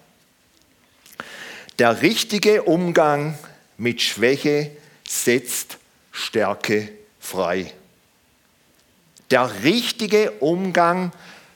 Der 1.78 2.02
richtige 2.02 2.64
Umgang 2.64 3.38
mit 3.78 4.02
Schwäche 4.02 4.72
setzt 5.08 5.78
Stärke 6.12 6.90
frei. 7.20 7.74
Der 9.32 9.64
richtige 9.64 10.32
Umgang 10.40 11.12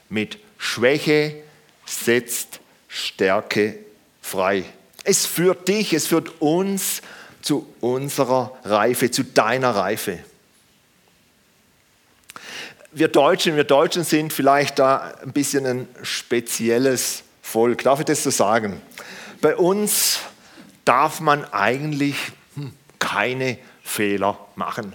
mit 0.08 0.38
Schwäche 0.56 1.42
setzt 1.84 2.60
Stärke 2.88 3.78
frei. 4.22 4.64
Es 5.02 5.26
führt 5.26 5.68
dich, 5.68 5.92
es 5.92 6.06
führt 6.06 6.40
uns 6.40 7.02
zu 7.42 7.66
unserer 7.80 8.56
Reife, 8.64 9.10
zu 9.10 9.22
deiner 9.22 9.74
Reife 9.76 10.20
wir 12.94 13.08
Deutschen, 13.08 13.56
wir 13.56 13.64
Deutschen 13.64 14.04
sind 14.04 14.32
vielleicht 14.32 14.78
da 14.78 15.14
ein 15.22 15.32
bisschen 15.32 15.66
ein 15.66 15.88
spezielles 16.02 17.24
Volk. 17.42 17.82
Darf 17.82 17.98
ich 17.98 18.06
das 18.06 18.22
so 18.22 18.30
sagen? 18.30 18.80
Bei 19.40 19.56
uns 19.56 20.20
darf 20.84 21.20
man 21.20 21.44
eigentlich 21.52 22.16
hm, 22.54 22.72
keine 22.98 23.58
Fehler 23.82 24.38
machen. 24.54 24.92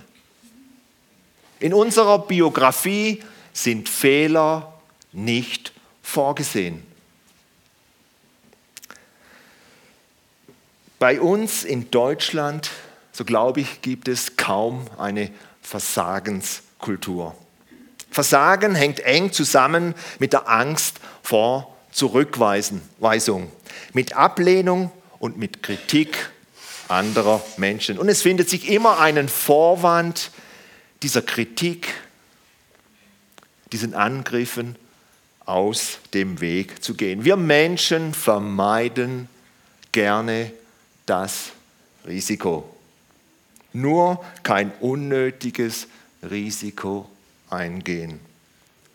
In 1.59 1.73
unserer 1.73 2.19
Biografie 2.19 3.21
sind 3.51 3.89
Fehler 3.89 4.79
nicht 5.11 5.73
vorgesehen. 6.01 6.83
Bei 10.99 11.19
uns 11.19 11.65
in 11.65 11.91
Deutschland, 11.91 12.71
so 13.11 13.25
glaube 13.25 13.61
ich, 13.61 13.81
gibt 13.81 14.07
es 14.07 14.37
kaum 14.37 14.85
eine 14.97 15.31
Versagenskultur. 15.61 17.35
Versagen 18.19 18.75
hängt 18.75 18.99
eng 18.99 19.31
zusammen 19.31 19.95
mit 20.19 20.33
der 20.33 20.49
Angst 20.49 20.99
vor 21.23 21.73
Zurückweisung, 21.93 22.81
mit 23.93 24.11
Ablehnung 24.11 24.91
und 25.19 25.37
mit 25.37 25.63
Kritik 25.63 26.29
anderer 26.89 27.41
Menschen. 27.55 27.97
Und 27.97 28.09
es 28.09 28.21
findet 28.21 28.49
sich 28.49 28.69
immer 28.69 28.99
einen 28.99 29.29
Vorwand 29.29 30.31
dieser 31.01 31.21
Kritik, 31.21 31.93
diesen 33.71 33.93
Angriffen 33.93 34.75
aus 35.45 35.99
dem 36.13 36.41
Weg 36.41 36.83
zu 36.83 36.95
gehen. 36.95 37.23
Wir 37.23 37.37
Menschen 37.37 38.13
vermeiden 38.13 39.29
gerne 39.93 40.51
das 41.05 41.51
Risiko. 42.05 42.69
Nur 43.71 44.21
kein 44.43 44.73
unnötiges 44.81 45.87
Risiko 46.29 47.09
eingehen. 47.49 48.19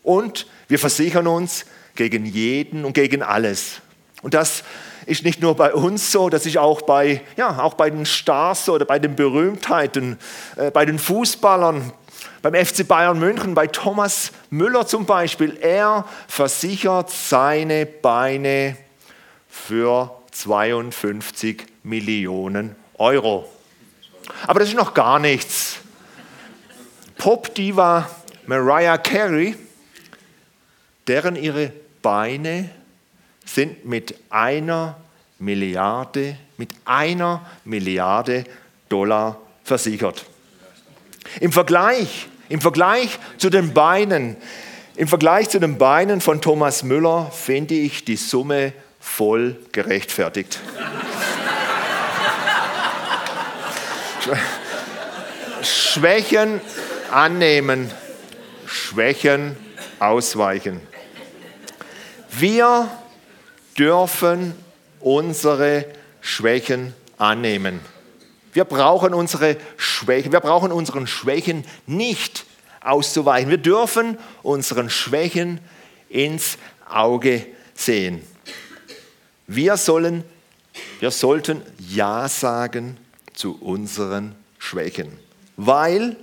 Und 0.03 0.47
wir 0.67 0.79
versichern 0.79 1.27
uns 1.27 1.65
gegen 1.95 2.25
jeden 2.25 2.85
und 2.85 2.93
gegen 2.93 3.23
alles. 3.23 3.81
Und 4.21 4.33
das 4.33 4.63
ist 5.05 5.23
nicht 5.23 5.41
nur 5.41 5.55
bei 5.55 5.73
uns 5.73 6.11
so, 6.11 6.29
das 6.29 6.45
ist 6.45 6.57
auch 6.57 6.81
bei, 6.81 7.21
ja, 7.37 7.59
auch 7.59 7.75
bei 7.75 7.89
den 7.89 8.05
Stars 8.05 8.69
oder 8.69 8.85
bei 8.85 8.99
den 8.99 9.15
Berühmtheiten, 9.15 10.17
äh, 10.55 10.71
bei 10.71 10.85
den 10.85 10.99
Fußballern, 10.99 11.93
beim 12.41 12.53
FC 12.53 12.87
Bayern 12.87 13.19
München, 13.19 13.53
bei 13.53 13.67
Thomas 13.67 14.31
Müller 14.49 14.87
zum 14.87 15.05
Beispiel. 15.05 15.57
Er 15.61 16.05
versichert 16.27 17.09
seine 17.09 17.85
Beine 17.85 18.77
für 19.47 20.11
52 20.31 21.65
Millionen 21.83 22.75
Euro. 22.97 23.49
Aber 24.47 24.59
das 24.59 24.69
ist 24.69 24.75
noch 24.75 24.93
gar 24.93 25.19
nichts. 25.19 25.77
Pop-Diva 27.17 28.09
Mariah 28.47 28.97
Carey, 28.97 29.55
deren 31.07 31.35
ihre 31.35 31.71
Beine 32.01 32.69
sind 33.45 33.85
mit 33.85 34.15
einer 34.29 34.97
Milliarde, 35.39 36.37
mit 36.57 36.69
einer 36.85 37.45
Milliarde 37.63 38.45
Dollar 38.89 39.39
versichert. 39.63 40.25
Im 41.39 41.51
Vergleich, 41.51 42.27
im 42.49 42.61
Vergleich 42.61 43.17
zu 43.37 43.49
den 43.49 43.73
Beinen, 43.73 44.37
im 44.95 45.07
Vergleich 45.07 45.49
zu 45.49 45.59
den 45.59 45.77
Beinen 45.77 46.21
von 46.21 46.41
Thomas 46.41 46.83
Müller 46.83 47.31
finde 47.31 47.73
ich 47.73 48.05
die 48.05 48.15
Summe 48.15 48.73
voll 48.99 49.57
gerechtfertigt. 49.71 50.59
Schwächen 55.61 56.61
annehmen 57.11 57.91
Schwächen 58.75 59.55
ausweichen. 59.99 60.81
Wir 62.29 62.89
dürfen 63.77 64.53
unsere 64.99 65.85
Schwächen 66.19 66.93
annehmen. 67.17 67.79
Wir 68.51 68.65
brauchen 68.65 69.13
unsere 69.13 69.55
Schwächen, 69.77 70.33
wir 70.33 70.41
brauchen 70.41 70.73
unseren 70.73 71.07
Schwächen 71.07 71.63
nicht 71.87 72.45
auszuweichen. 72.81 73.49
Wir 73.49 73.57
dürfen 73.57 74.17
unseren 74.43 74.89
Schwächen 74.89 75.61
ins 76.09 76.57
Auge 76.89 77.45
sehen. 77.73 78.21
Wir 79.47 79.77
sollen, 79.77 80.25
wir 80.99 81.11
sollten 81.11 81.61
Ja 81.79 82.27
sagen 82.27 82.97
zu 83.33 83.57
unseren 83.61 84.35
Schwächen, 84.59 85.17
weil 85.55 86.17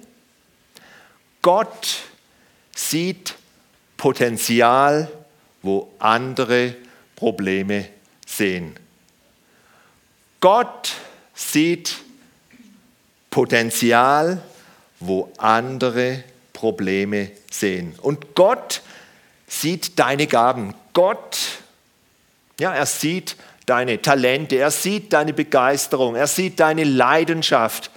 Gott 1.40 2.11
sieht 2.74 3.34
Potenzial, 3.96 5.10
wo 5.62 5.92
andere 5.98 6.74
Probleme 7.16 7.88
sehen. 8.26 8.74
Gott 10.40 10.92
sieht 11.34 11.96
Potenzial, 13.30 14.42
wo 14.98 15.32
andere 15.38 16.24
Probleme 16.52 17.30
sehen. 17.50 17.94
Und 18.00 18.34
Gott 18.34 18.82
sieht 19.46 19.98
deine 19.98 20.26
Gaben. 20.26 20.74
Gott, 20.92 21.38
ja, 22.58 22.74
er 22.74 22.86
sieht 22.86 23.36
deine 23.66 24.02
Talente, 24.02 24.56
er 24.56 24.70
sieht 24.70 25.12
deine 25.12 25.32
Begeisterung, 25.32 26.16
er 26.16 26.26
sieht 26.26 26.60
deine 26.60 26.84
Leidenschaft. 26.84 27.90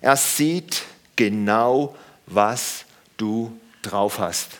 Er 0.00 0.16
sieht 0.16 0.82
genau, 1.16 1.96
was 2.26 2.84
du 3.16 3.58
drauf 3.90 4.18
hast. 4.18 4.50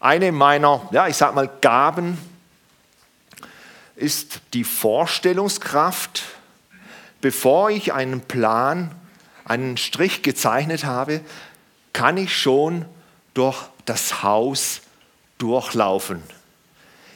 Eine 0.00 0.32
meiner, 0.32 0.86
ja, 0.92 1.08
ich 1.08 1.16
sag 1.16 1.34
mal, 1.34 1.50
Gaben 1.60 2.18
ist 3.96 4.40
die 4.52 4.64
Vorstellungskraft. 4.64 6.22
Bevor 7.20 7.70
ich 7.70 7.92
einen 7.92 8.20
Plan, 8.20 8.94
einen 9.44 9.76
Strich 9.76 10.22
gezeichnet 10.22 10.84
habe, 10.84 11.22
kann 11.92 12.18
ich 12.18 12.36
schon 12.36 12.84
durch 13.32 13.56
das 13.86 14.22
Haus 14.22 14.82
durchlaufen. 15.38 16.22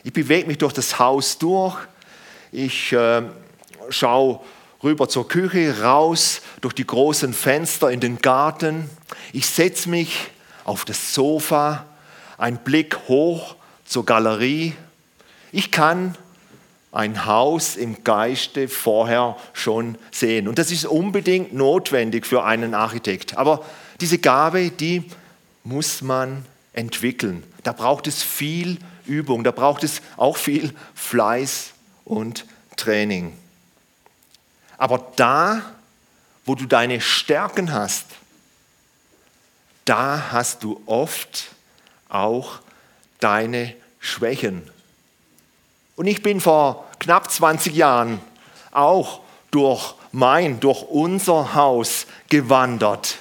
Ich 0.03 0.13
bewege 0.13 0.47
mich 0.47 0.57
durch 0.57 0.73
das 0.73 0.97
Haus 0.97 1.37
durch. 1.37 1.77
Ich 2.51 2.91
äh, 2.91 3.21
schaue 3.89 4.39
rüber 4.83 5.07
zur 5.09 5.27
Küche, 5.27 5.81
raus 5.81 6.41
durch 6.61 6.73
die 6.73 6.85
großen 6.85 7.33
Fenster 7.33 7.91
in 7.91 7.99
den 7.99 8.19
Garten. 8.19 8.89
Ich 9.33 9.47
setze 9.47 9.89
mich 9.89 10.29
auf 10.63 10.85
das 10.85 11.13
Sofa, 11.13 11.85
ein 12.37 12.57
Blick 12.57 12.97
hoch 13.07 13.55
zur 13.85 14.05
Galerie. 14.05 14.73
Ich 15.51 15.71
kann 15.71 16.15
ein 16.91 17.25
Haus 17.25 17.77
im 17.77 18.03
Geiste 18.03 18.67
vorher 18.67 19.37
schon 19.53 19.97
sehen. 20.11 20.47
Und 20.47 20.59
das 20.59 20.71
ist 20.71 20.85
unbedingt 20.85 21.53
notwendig 21.53 22.25
für 22.25 22.43
einen 22.43 22.73
Architekt. 22.73 23.37
Aber 23.37 23.63
diese 24.01 24.17
Gabe, 24.17 24.71
die 24.71 25.03
muss 25.63 26.01
man 26.01 26.45
entwickeln. 26.73 27.43
Da 27.63 27.71
braucht 27.71 28.07
es 28.07 28.23
viel 28.23 28.77
Übung, 29.05 29.43
da 29.43 29.51
braucht 29.51 29.83
es 29.83 30.01
auch 30.17 30.37
viel 30.37 30.73
Fleiß 30.95 31.71
und 32.03 32.45
Training. 32.75 33.33
Aber 34.81 35.11
da, 35.15 35.61
wo 36.43 36.55
du 36.55 36.65
deine 36.65 37.01
Stärken 37.01 37.71
hast, 37.71 38.05
da 39.85 40.31
hast 40.31 40.63
du 40.63 40.81
oft 40.87 41.51
auch 42.09 42.61
deine 43.19 43.75
Schwächen. 43.99 44.67
Und 45.95 46.07
ich 46.07 46.23
bin 46.23 46.41
vor 46.41 46.89
knapp 46.97 47.29
20 47.29 47.75
Jahren 47.75 48.19
auch 48.71 49.21
durch 49.51 49.93
mein, 50.11 50.59
durch 50.59 50.81
unser 50.81 51.53
Haus 51.53 52.07
gewandert. 52.29 53.19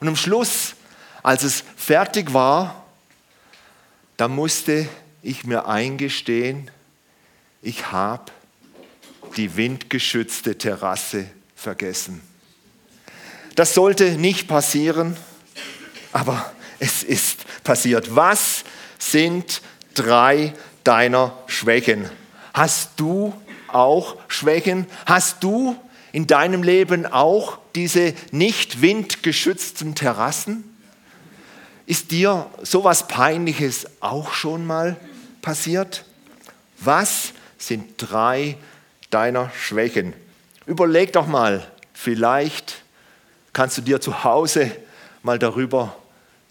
Und 0.00 0.08
am 0.08 0.16
Schluss, 0.16 0.74
als 1.22 1.44
es 1.44 1.64
fertig 1.78 2.34
war, 2.34 2.84
da 4.18 4.28
musste 4.28 4.86
ich 5.22 5.44
mir 5.44 5.66
eingestehen, 5.66 6.70
ich 7.62 7.90
habe 7.90 8.30
die 9.36 9.56
windgeschützte 9.56 10.58
Terrasse 10.58 11.26
vergessen. 11.54 12.20
Das 13.54 13.74
sollte 13.74 14.12
nicht 14.12 14.48
passieren, 14.48 15.16
aber 16.12 16.52
es 16.78 17.02
ist 17.02 17.44
passiert. 17.62 18.14
Was 18.16 18.64
sind 18.98 19.60
drei 19.94 20.54
deiner 20.84 21.36
Schwächen? 21.46 22.08
Hast 22.54 22.92
du 22.96 23.34
auch 23.68 24.16
Schwächen? 24.28 24.86
Hast 25.06 25.42
du 25.42 25.76
in 26.12 26.26
deinem 26.26 26.62
Leben 26.62 27.06
auch 27.06 27.58
diese 27.74 28.14
nicht 28.32 28.82
windgeschützten 28.82 29.94
Terrassen? 29.94 30.64
Ist 31.86 32.10
dir 32.12 32.48
sowas 32.62 33.08
Peinliches 33.08 33.86
auch 34.00 34.32
schon 34.32 34.66
mal 34.66 34.96
passiert? 35.42 36.04
Was 36.78 37.32
sind 37.58 37.94
drei 37.98 38.56
deiner 39.10 39.50
Schwächen? 39.50 40.14
Überleg 40.66 41.12
doch 41.12 41.26
mal, 41.26 41.66
vielleicht 41.92 42.82
kannst 43.52 43.78
du 43.78 43.82
dir 43.82 44.00
zu 44.00 44.24
Hause 44.24 44.70
mal 45.22 45.38
darüber 45.38 45.96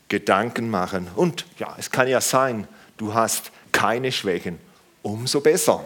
Gedanken 0.09 0.69
machen. 0.69 1.07
Und 1.15 1.45
ja, 1.57 1.75
es 1.77 1.91
kann 1.91 2.07
ja 2.07 2.21
sein, 2.21 2.67
du 2.97 3.13
hast 3.13 3.51
keine 3.71 4.11
Schwächen. 4.11 4.59
Umso 5.01 5.39
besser. 5.39 5.83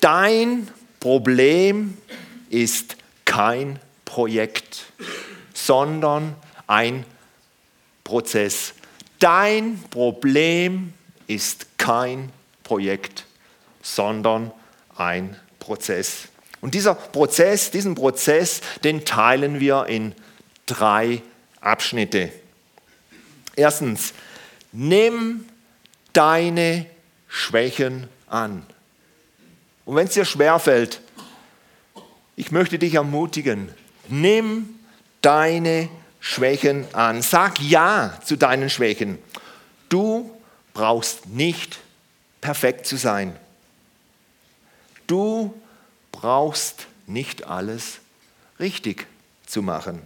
Dein 0.00 0.68
Problem 1.00 1.98
ist 2.50 2.96
kein 3.24 3.78
Projekt, 4.04 4.84
sondern 5.52 6.36
ein 6.66 7.04
Prozess. 8.04 8.74
Dein 9.18 9.82
Problem 9.90 10.92
ist 11.26 11.66
kein 11.76 12.30
Projekt, 12.62 13.24
sondern 13.82 14.52
ein 14.98 15.36
Prozess. 15.58 16.28
Und 16.60 16.74
dieser 16.74 16.94
Prozess, 16.94 17.70
diesen 17.70 17.94
Prozess, 17.94 18.60
den 18.84 19.04
teilen 19.04 19.60
wir 19.60 19.86
in 19.86 20.14
drei 20.66 21.22
Abschnitte. 21.60 22.32
Erstens, 23.56 24.12
nimm 24.72 25.44
deine 26.12 26.86
Schwächen 27.28 28.08
an. 28.28 28.64
Und 29.84 29.96
wenn 29.96 30.06
es 30.06 30.14
dir 30.14 30.24
schwerfällt, 30.24 31.00
ich 32.36 32.50
möchte 32.50 32.78
dich 32.78 32.94
ermutigen, 32.94 33.72
nimm 34.08 34.78
deine 35.22 35.88
Schwächen 36.20 36.86
an. 36.94 37.22
Sag 37.22 37.60
Ja 37.60 38.18
zu 38.24 38.36
deinen 38.36 38.70
Schwächen. 38.70 39.18
Du 39.88 40.30
brauchst 40.74 41.26
nicht 41.26 41.78
perfekt 42.40 42.86
zu 42.86 42.96
sein. 42.96 43.36
Du 45.08 45.52
brauchst 46.12 46.86
nicht 47.06 47.46
alles 47.46 47.98
richtig 48.60 49.06
zu 49.46 49.62
machen. 49.62 50.02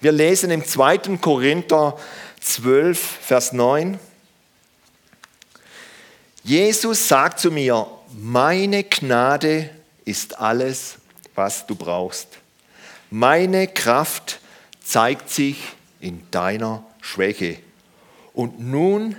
Wir 0.00 0.12
lesen 0.12 0.50
im 0.50 0.64
2. 0.64 1.18
Korinther 1.18 1.98
12, 2.40 2.98
Vers 2.98 3.52
9. 3.52 3.98
Jesus 6.44 7.08
sagt 7.08 7.40
zu 7.40 7.50
mir, 7.50 7.86
meine 8.12 8.84
Gnade 8.84 9.70
ist 10.04 10.38
alles, 10.38 10.98
was 11.34 11.66
du 11.66 11.74
brauchst. 11.74 12.28
Meine 13.10 13.66
Kraft 13.66 14.40
zeigt 14.82 15.30
sich 15.30 15.58
in 16.00 16.22
deiner 16.30 16.84
Schwäche. 17.00 17.58
Und 18.32 18.60
nun 18.60 19.16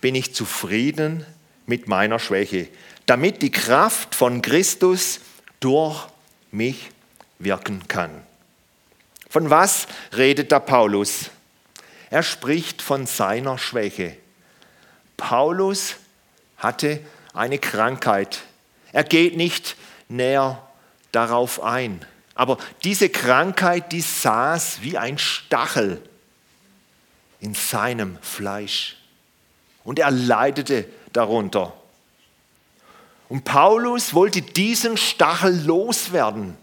bin 0.00 0.16
ich 0.16 0.34
zufrieden 0.34 1.24
mit 1.66 1.86
meiner 1.86 2.18
Schwäche, 2.18 2.68
damit 3.06 3.42
die 3.42 3.52
Kraft 3.52 4.14
von 4.14 4.42
Christus 4.42 5.20
durch 5.60 6.06
mich 6.50 6.90
wirken 7.38 7.86
kann. 7.88 8.22
Von 9.28 9.50
was 9.50 9.86
redet 10.16 10.52
da 10.52 10.60
Paulus? 10.60 11.30
Er 12.10 12.22
spricht 12.22 12.82
von 12.82 13.06
seiner 13.06 13.58
Schwäche. 13.58 14.16
Paulus 15.16 15.96
hatte 16.58 17.00
eine 17.34 17.58
Krankheit. 17.58 18.42
Er 18.92 19.04
geht 19.04 19.36
nicht 19.36 19.76
näher 20.08 20.62
darauf 21.12 21.62
ein. 21.62 22.04
Aber 22.34 22.58
diese 22.84 23.08
Krankheit, 23.08 23.92
die 23.92 24.00
saß 24.00 24.82
wie 24.82 24.98
ein 24.98 25.18
Stachel 25.18 26.02
in 27.40 27.54
seinem 27.54 28.18
Fleisch. 28.20 28.96
Und 29.84 29.98
er 29.98 30.10
leidete 30.10 30.86
darunter. 31.12 31.72
Und 33.28 33.44
Paulus 33.44 34.14
wollte 34.14 34.42
diesen 34.42 34.96
Stachel 34.96 35.64
loswerden. 35.64 36.56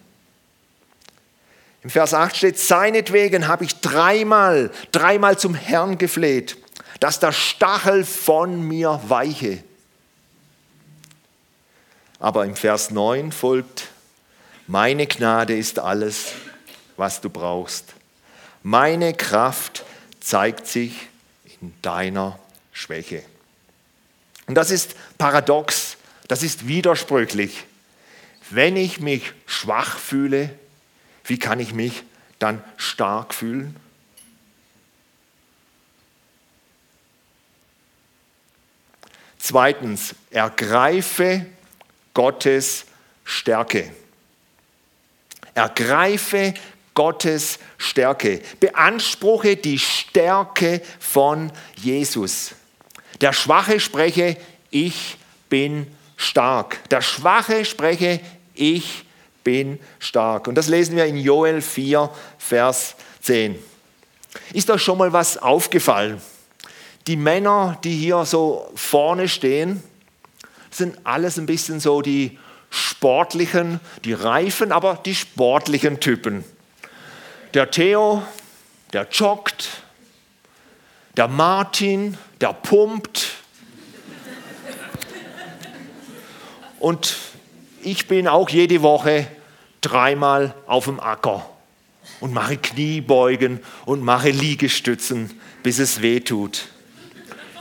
Im 1.84 1.90
Vers 1.90 2.14
8 2.14 2.36
steht, 2.36 2.58
seinetwegen 2.58 3.48
habe 3.48 3.66
ich 3.66 3.82
dreimal, 3.82 4.72
dreimal 4.94 5.38
zum 5.38 5.54
Herrn 5.54 5.98
gefleht, 5.98 6.58
dass 7.02 7.20
der 7.20 7.34
Stachel 7.34 8.06
von 8.06 8.62
mir 8.62 9.02
weiche. 9.08 9.62
Aber 12.20 12.46
im 12.46 12.56
Vers 12.56 12.92
9 12.92 13.34
folgt, 13.34 13.90
meine 14.66 15.08
Gnade 15.08 15.58
ist 15.58 15.78
alles, 15.78 16.32
was 16.96 17.20
du 17.20 17.30
brauchst. 17.30 17.94
Meine 18.62 19.14
Kraft 19.14 19.84
zeigt 20.22 20.68
sich 20.68 21.10
in 21.60 21.74
deiner 21.82 22.40
Schwäche. 22.72 23.24
Und 24.48 24.56
das 24.56 24.72
ist 24.72 24.96
paradox, 25.18 25.83
das 26.28 26.44
ist 26.44 26.68
widersprüchlich. 26.68 27.66
Wenn 28.50 28.76
ich 28.76 29.00
mich 29.00 29.34
schwach 29.46 29.98
fühle, 29.98 30.50
wie 31.26 31.40
kann 31.40 31.60
ich 31.60 31.74
mich 31.74 32.04
dann 32.40 32.64
stark 32.78 33.34
fühlen? 33.34 33.76
Zweitens, 39.38 40.16
ergreife 40.30 41.46
Gottes 42.14 42.86
Stärke. 43.26 43.92
Ergreife 45.54 46.54
Gottes 46.94 47.60
Stärke. 47.78 48.42
Beanspruche 48.60 49.58
die 49.58 49.80
Stärke 49.80 50.82
von 51.00 51.52
Jesus. 51.76 52.56
Der 53.20 53.34
Schwache 53.34 53.80
spreche, 53.80 54.38
ich 54.70 55.18
bin 55.50 55.88
stark. 56.24 56.90
Der 56.90 57.02
Schwache 57.02 57.66
spreche, 57.66 58.20
ich 58.54 59.06
bin 59.44 59.80
stark. 60.00 60.48
Und 60.48 60.56
das 60.56 60.68
lesen 60.68 60.96
wir 60.96 61.06
in 61.06 61.18
Joel 61.18 61.62
4, 61.62 62.10
Vers 62.38 62.96
10. 63.22 63.58
Ist 64.54 64.70
euch 64.70 64.82
schon 64.82 64.98
mal 64.98 65.14
was 65.14 65.38
aufgefallen? 65.38 66.22
Die 67.08 67.18
Männer, 67.18 67.78
die 67.84 67.96
hier 67.96 68.26
so 68.26 68.72
vorne 68.76 69.28
stehen, 69.28 69.84
sind 70.72 70.98
alles 71.04 71.38
ein 71.38 71.46
bisschen 71.46 71.80
so 71.80 72.02
die 72.02 72.40
sportlichen, 72.70 73.80
die 74.06 74.14
reifen, 74.14 74.72
aber 74.72 75.00
die 75.06 75.14
sportlichen 75.14 76.00
Typen. 76.00 76.44
Der 77.54 77.70
Theo, 77.70 78.24
der 78.94 79.08
joggt, 79.12 79.84
der 81.18 81.28
Martin, 81.28 82.18
der 82.42 82.54
pumpt. 82.54 83.33
Und 86.84 87.16
ich 87.82 88.10
bin 88.10 88.28
auch 88.28 88.50
jede 88.50 88.82
Woche 88.82 89.26
dreimal 89.80 90.54
auf 90.68 90.84
dem 90.84 91.00
Acker 91.00 91.50
und 92.20 92.34
mache 92.34 92.58
Kniebeugen 92.58 93.62
und 93.86 94.02
mache 94.02 94.32
Liegestützen, 94.32 95.32
bis 95.64 95.80
es 95.80 96.02
weh 96.02 96.20
tut. 96.20 96.66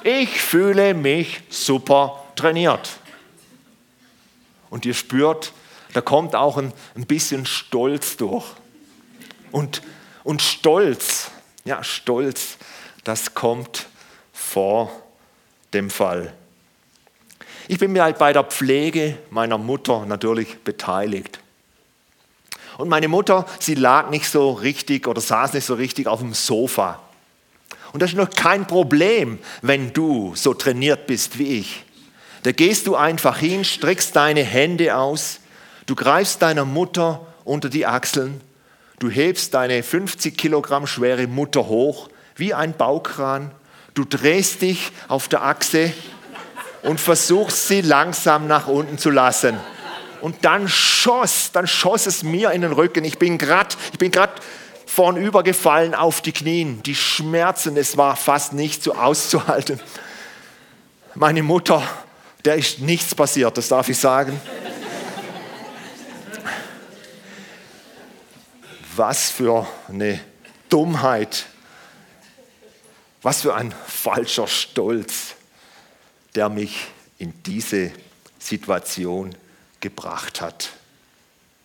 Ich 0.02 0.40
fühle 0.40 0.92
mich 0.94 1.40
super 1.50 2.24
trainiert. 2.34 2.98
Und 4.70 4.84
ihr 4.86 4.94
spürt, 4.94 5.52
da 5.92 6.00
kommt 6.00 6.34
auch 6.34 6.56
ein, 6.56 6.72
ein 6.96 7.06
bisschen 7.06 7.46
Stolz 7.46 8.16
durch. 8.16 8.46
Und, 9.52 9.82
und 10.24 10.42
Stolz, 10.42 11.30
ja, 11.64 11.84
Stolz, 11.84 12.56
das 13.04 13.34
kommt 13.34 13.86
vor 14.32 14.90
dem 15.72 15.90
Fall. 15.90 16.34
Ich 17.72 17.78
bin 17.78 17.92
mir 17.92 18.02
halt 18.02 18.18
bei 18.18 18.34
der 18.34 18.44
Pflege 18.44 19.16
meiner 19.30 19.56
Mutter 19.56 20.04
natürlich 20.04 20.58
beteiligt. 20.58 21.40
Und 22.76 22.90
meine 22.90 23.08
Mutter, 23.08 23.46
sie 23.60 23.76
lag 23.76 24.10
nicht 24.10 24.28
so 24.28 24.50
richtig 24.50 25.06
oder 25.06 25.22
saß 25.22 25.54
nicht 25.54 25.64
so 25.64 25.72
richtig 25.72 26.06
auf 26.06 26.20
dem 26.20 26.34
Sofa. 26.34 27.00
Und 27.94 28.02
das 28.02 28.10
ist 28.10 28.16
noch 28.18 28.28
kein 28.28 28.66
Problem, 28.66 29.38
wenn 29.62 29.90
du 29.94 30.34
so 30.34 30.52
trainiert 30.52 31.06
bist 31.06 31.38
wie 31.38 31.60
ich. 31.60 31.82
Da 32.42 32.52
gehst 32.52 32.86
du 32.86 32.94
einfach 32.94 33.38
hin, 33.38 33.64
streckst 33.64 34.14
deine 34.16 34.42
Hände 34.42 34.94
aus, 34.94 35.40
du 35.86 35.94
greifst 35.94 36.42
deiner 36.42 36.66
Mutter 36.66 37.26
unter 37.42 37.70
die 37.70 37.86
Achseln, 37.86 38.42
du 38.98 39.08
hebst 39.08 39.54
deine 39.54 39.82
50 39.82 40.36
Kilogramm 40.36 40.86
schwere 40.86 41.26
Mutter 41.26 41.68
hoch 41.68 42.10
wie 42.36 42.52
ein 42.52 42.74
Baukran, 42.74 43.50
du 43.94 44.04
drehst 44.04 44.60
dich 44.60 44.92
auf 45.08 45.28
der 45.28 45.42
Achse 45.42 45.94
und 46.82 47.00
versuchst 47.00 47.68
sie 47.68 47.80
langsam 47.80 48.46
nach 48.46 48.66
unten 48.66 48.98
zu 48.98 49.10
lassen. 49.10 49.58
Und 50.20 50.44
dann 50.44 50.68
schoss, 50.68 51.50
dann 51.52 51.66
schoss 51.66 52.06
es 52.06 52.22
mir 52.22 52.52
in 52.52 52.62
den 52.62 52.72
Rücken. 52.72 53.04
Ich 53.04 53.18
bin 53.18 53.38
gerade, 53.38 53.74
ich 53.92 53.98
bin 53.98 54.10
gerade 54.10 54.34
vornüber 54.86 55.42
gefallen 55.42 55.94
auf 55.94 56.20
die 56.20 56.32
Knien. 56.32 56.82
Die 56.82 56.94
Schmerzen, 56.94 57.76
es 57.76 57.96
war 57.96 58.16
fast 58.16 58.52
nicht 58.52 58.82
so 58.82 58.94
auszuhalten. 58.94 59.80
Meine 61.14 61.42
Mutter 61.42 61.82
der 62.44 62.56
ist 62.56 62.80
nichts 62.80 63.14
passiert, 63.14 63.56
das 63.56 63.68
darf 63.68 63.88
ich 63.88 63.98
sagen. 63.98 64.40
Was 68.96 69.30
für 69.30 69.66
eine 69.88 70.20
Dummheit, 70.68 71.46
was 73.22 73.42
für 73.42 73.54
ein 73.54 73.72
falscher 73.86 74.48
Stolz, 74.48 75.34
der 76.34 76.48
mich 76.48 76.86
in 77.18 77.32
diese 77.44 77.90
Situation 78.38 79.34
gebracht 79.80 80.40
hat. 80.40 80.70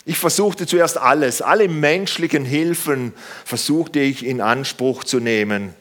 Ich 0.05 0.17
versuchte 0.17 0.65
zuerst 0.65 0.97
alles, 0.97 1.41
alle 1.41 1.67
menschlichen 1.67 2.45
Hilfen 2.45 3.13
versuchte 3.43 3.99
ich 3.99 4.25
in 4.25 4.39
Anspruch 4.39 5.03
zu 5.03 5.19
nehmen. 5.19 5.73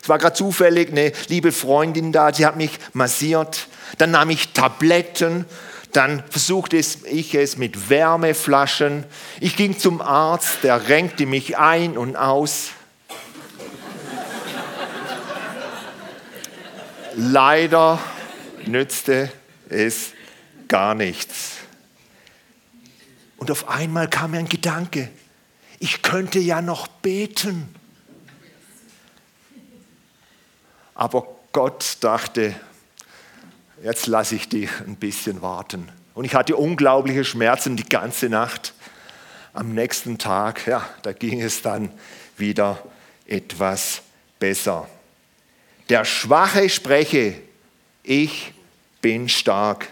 Es 0.00 0.08
war 0.08 0.18
gerade 0.18 0.34
zufällig 0.34 0.90
eine 0.90 1.12
liebe 1.28 1.52
Freundin 1.52 2.12
da, 2.12 2.32
sie 2.32 2.46
hat 2.46 2.56
mich 2.56 2.78
massiert, 2.92 3.68
dann 3.98 4.12
nahm 4.12 4.30
ich 4.30 4.52
Tabletten, 4.52 5.44
dann 5.92 6.22
versuchte 6.28 6.76
ich 6.76 7.34
es 7.34 7.56
mit 7.56 7.90
Wärmeflaschen. 7.90 9.04
Ich 9.40 9.56
ging 9.56 9.78
zum 9.78 10.00
Arzt, 10.00 10.64
der 10.64 10.88
renkte 10.88 11.26
mich 11.26 11.58
ein 11.58 11.98
und 11.98 12.16
aus. 12.16 12.70
Leider 17.14 17.98
nützte 18.66 19.30
es 19.68 20.12
gar 20.68 20.94
nichts. 20.94 21.56
Und 23.36 23.50
auf 23.50 23.68
einmal 23.68 24.08
kam 24.08 24.30
mir 24.30 24.38
ein 24.38 24.48
Gedanke, 24.48 25.10
ich 25.78 26.02
könnte 26.02 26.38
ja 26.38 26.62
noch 26.62 26.86
beten. 26.86 27.74
Aber 30.94 31.26
Gott 31.52 31.96
dachte, 32.00 32.54
jetzt 33.82 34.06
lasse 34.06 34.36
ich 34.36 34.48
dich 34.48 34.70
ein 34.86 34.96
bisschen 34.96 35.42
warten. 35.42 35.88
Und 36.14 36.24
ich 36.24 36.34
hatte 36.34 36.56
unglaubliche 36.56 37.24
Schmerzen 37.24 37.76
die 37.76 37.88
ganze 37.88 38.28
Nacht. 38.28 38.74
Am 39.52 39.74
nächsten 39.74 40.18
Tag, 40.18 40.66
ja, 40.66 40.88
da 41.02 41.12
ging 41.12 41.42
es 41.42 41.62
dann 41.62 41.90
wieder 42.36 42.82
etwas 43.26 44.02
besser. 44.38 44.88
Der 45.92 46.06
Schwache 46.06 46.70
spreche, 46.70 47.34
ich 48.02 48.54
bin 49.02 49.28
stark. 49.28 49.88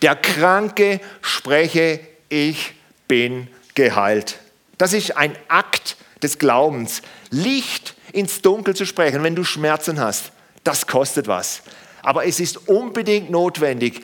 Der 0.00 0.16
Kranke 0.16 0.98
spreche, 1.20 2.00
ich 2.30 2.72
bin 3.06 3.48
geheilt. 3.74 4.38
Das 4.78 4.94
ist 4.94 5.14
ein 5.14 5.36
Akt 5.48 5.98
des 6.22 6.38
Glaubens. 6.38 7.02
Licht 7.28 7.94
ins 8.14 8.40
Dunkel 8.40 8.74
zu 8.74 8.86
sprechen, 8.86 9.22
wenn 9.24 9.34
du 9.34 9.44
Schmerzen 9.44 10.00
hast, 10.00 10.32
das 10.64 10.86
kostet 10.86 11.28
was. 11.28 11.60
Aber 12.00 12.24
es 12.24 12.40
ist 12.40 12.66
unbedingt 12.66 13.28
notwendig, 13.28 14.00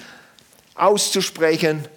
auszusprechen, 0.74 1.88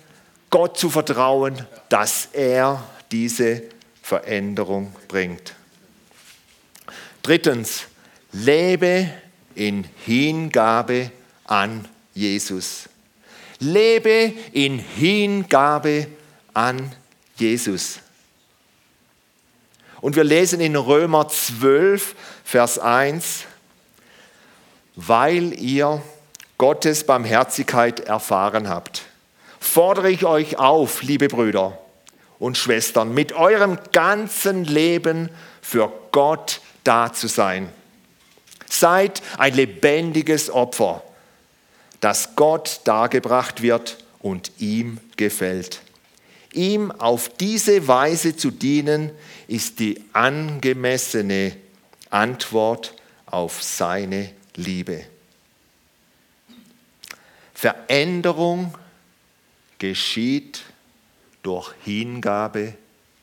Gott 0.49 0.77
zu 0.77 0.89
vertrauen, 0.89 1.67
dass 1.89 2.29
er 2.31 2.81
diese 3.11 3.63
Veränderung 4.01 4.95
bringt. 5.09 5.55
Drittens, 7.21 7.87
lebe 8.31 9.09
in 9.55 9.85
Hingabe 10.05 11.11
an 11.45 11.87
Jesus. 12.13 12.89
Lebe 13.59 14.33
in 14.53 14.79
Hingabe 14.79 16.07
an 16.53 16.91
Jesus. 17.35 17.99
Und 20.01 20.15
wir 20.15 20.23
lesen 20.23 20.59
in 20.59 20.75
Römer 20.75 21.27
12, 21.27 22.15
Vers 22.43 22.79
1, 22.79 23.45
weil 24.95 25.53
ihr 25.59 26.01
Gottes 26.57 27.05
Barmherzigkeit 27.05 28.01
erfahren 28.01 28.67
habt, 28.67 29.03
fordere 29.59 30.09
ich 30.09 30.25
euch 30.25 30.57
auf, 30.57 31.03
liebe 31.03 31.27
Brüder 31.27 31.77
und 32.39 32.57
Schwestern, 32.57 33.13
mit 33.13 33.33
eurem 33.33 33.77
ganzen 33.91 34.65
Leben 34.65 35.29
für 35.61 35.91
Gott 36.11 36.61
da 36.83 37.13
zu 37.13 37.27
sein. 37.27 37.69
Seid 38.71 39.21
ein 39.38 39.53
lebendiges 39.53 40.49
Opfer, 40.49 41.03
das 41.99 42.38
Gott 42.38 42.79
dargebracht 42.86 43.62
wird 43.62 43.97
und 44.19 44.53
ihm 44.60 44.97
gefällt. 45.17 45.81
Ihm 46.53 46.89
auf 46.89 47.27
diese 47.27 47.89
Weise 47.89 48.38
zu 48.38 48.49
dienen, 48.49 49.12
ist 49.49 49.79
die 49.79 50.01
angemessene 50.13 51.57
Antwort 52.10 52.95
auf 53.25 53.62
seine 53.62 54.31
Liebe. 54.55 55.03
Veränderung 57.53 58.73
geschieht 59.79 60.63
durch 61.43 61.73
Hingabe 61.84 62.75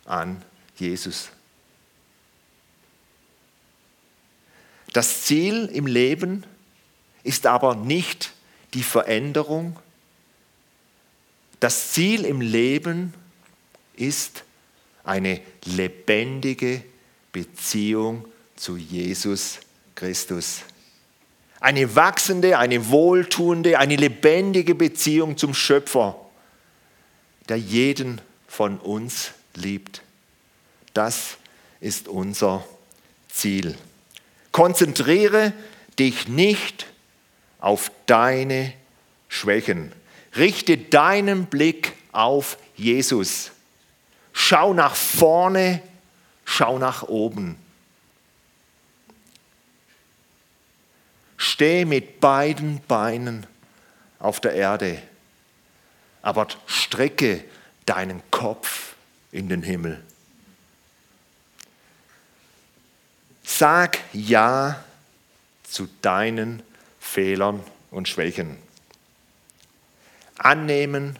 an 0.04 0.42
Jesus. 0.76 1.30
Das 4.92 5.22
Ziel 5.22 5.66
im 5.72 5.86
Leben 5.86 6.44
ist 7.22 7.46
aber 7.46 7.74
nicht 7.74 8.32
die 8.74 8.82
Veränderung. 8.82 9.78
Das 11.60 11.92
Ziel 11.92 12.24
im 12.24 12.40
Leben 12.40 13.14
ist 13.96 14.44
eine 15.04 15.40
lebendige 15.64 16.82
Beziehung 17.32 18.24
zu 18.56 18.76
Jesus 18.76 19.58
Christus. 19.94 20.60
Eine 21.60 21.96
wachsende, 21.96 22.58
eine 22.58 22.88
wohltuende, 22.88 23.78
eine 23.78 23.96
lebendige 23.96 24.74
Beziehung 24.74 25.36
zum 25.36 25.54
Schöpfer, 25.54 26.16
der 27.48 27.58
jeden 27.58 28.20
von 28.46 28.78
uns 28.78 29.32
liebt. 29.54 30.02
Das 30.94 31.36
ist 31.80 32.06
unser 32.06 32.64
Ziel. 33.28 33.76
Konzentriere 34.52 35.52
dich 35.98 36.28
nicht 36.28 36.86
auf 37.58 37.90
deine 38.06 38.72
Schwächen. 39.28 39.92
Richte 40.36 40.78
deinen 40.78 41.46
Blick 41.46 41.94
auf 42.12 42.58
Jesus. 42.76 43.50
Schau 44.32 44.72
nach 44.72 44.94
vorne, 44.94 45.82
schau 46.44 46.78
nach 46.78 47.02
oben. 47.02 47.56
Steh 51.36 51.84
mit 51.84 52.20
beiden 52.20 52.80
Beinen 52.86 53.46
auf 54.18 54.40
der 54.40 54.52
Erde, 54.52 55.00
aber 56.22 56.48
strecke 56.66 57.44
deinen 57.86 58.22
Kopf 58.30 58.94
in 59.30 59.48
den 59.48 59.62
Himmel. 59.62 60.02
Sag 63.58 63.98
Ja 64.12 64.84
zu 65.64 65.88
deinen 66.00 66.62
Fehlern 67.00 67.60
und 67.90 68.06
Schwächen. 68.06 68.56
Annehmen, 70.36 71.18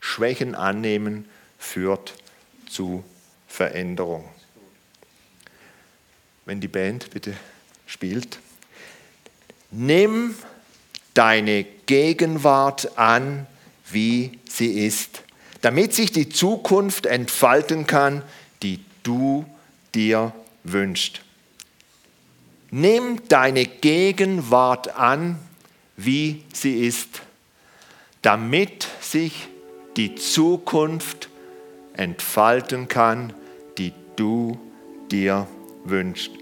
Schwächen 0.00 0.54
annehmen 0.54 1.28
führt 1.58 2.14
zu 2.70 3.04
Veränderung. 3.48 4.26
Wenn 6.46 6.62
die 6.62 6.68
Band 6.68 7.10
bitte 7.10 7.34
spielt. 7.86 8.38
Nimm 9.70 10.36
deine 11.12 11.64
Gegenwart 11.64 12.96
an, 12.96 13.46
wie 13.90 14.38
sie 14.48 14.86
ist, 14.86 15.22
damit 15.60 15.92
sich 15.92 16.10
die 16.12 16.30
Zukunft 16.30 17.04
entfalten 17.04 17.86
kann, 17.86 18.22
die 18.62 18.82
du 19.02 19.44
dir 19.94 20.32
wünschst. 20.64 21.25
Nimm 22.78 23.26
deine 23.28 23.64
Gegenwart 23.64 24.98
an, 24.98 25.38
wie 25.96 26.44
sie 26.52 26.86
ist, 26.86 27.22
damit 28.20 28.86
sich 29.00 29.48
die 29.96 30.14
Zukunft 30.14 31.30
entfalten 31.94 32.86
kann, 32.86 33.32
die 33.78 33.94
du 34.16 34.60
dir 35.10 35.46
wünschst. 35.84 36.32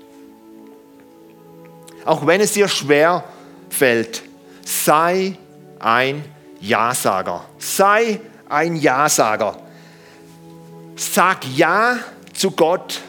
Auch 2.04 2.26
wenn 2.26 2.40
es 2.40 2.54
dir 2.54 2.66
schwer 2.66 3.22
fällt, 3.70 4.24
sei 4.64 5.38
ein 5.78 6.24
Ja-Sager. 6.60 7.44
Sei 7.58 8.18
ein 8.48 8.74
Ja-Sager. 8.74 9.56
Sag 10.96 11.46
Ja 11.54 11.96
zu 12.32 12.50
Gott 12.50 13.02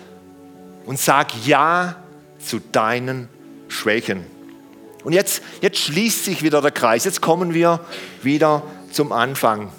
und 0.86 1.00
sag 1.00 1.34
Ja 1.48 2.05
zu 2.46 2.60
deinen 2.60 3.28
Schwächen. 3.68 4.26
Und 5.04 5.14
jetzt, 5.14 5.44
jetzt 5.62 5.80
schließt 5.80 6.26
sich 6.26 6.42
wieder 6.42 6.62
der 6.62 6.72
Kreis. 6.72 7.06
Jetzt 7.06 7.22
kommen 7.22 7.54
wir 7.54 7.80
wieder 8.24 8.64
zum 8.92 9.12
Anfang. 9.12 9.72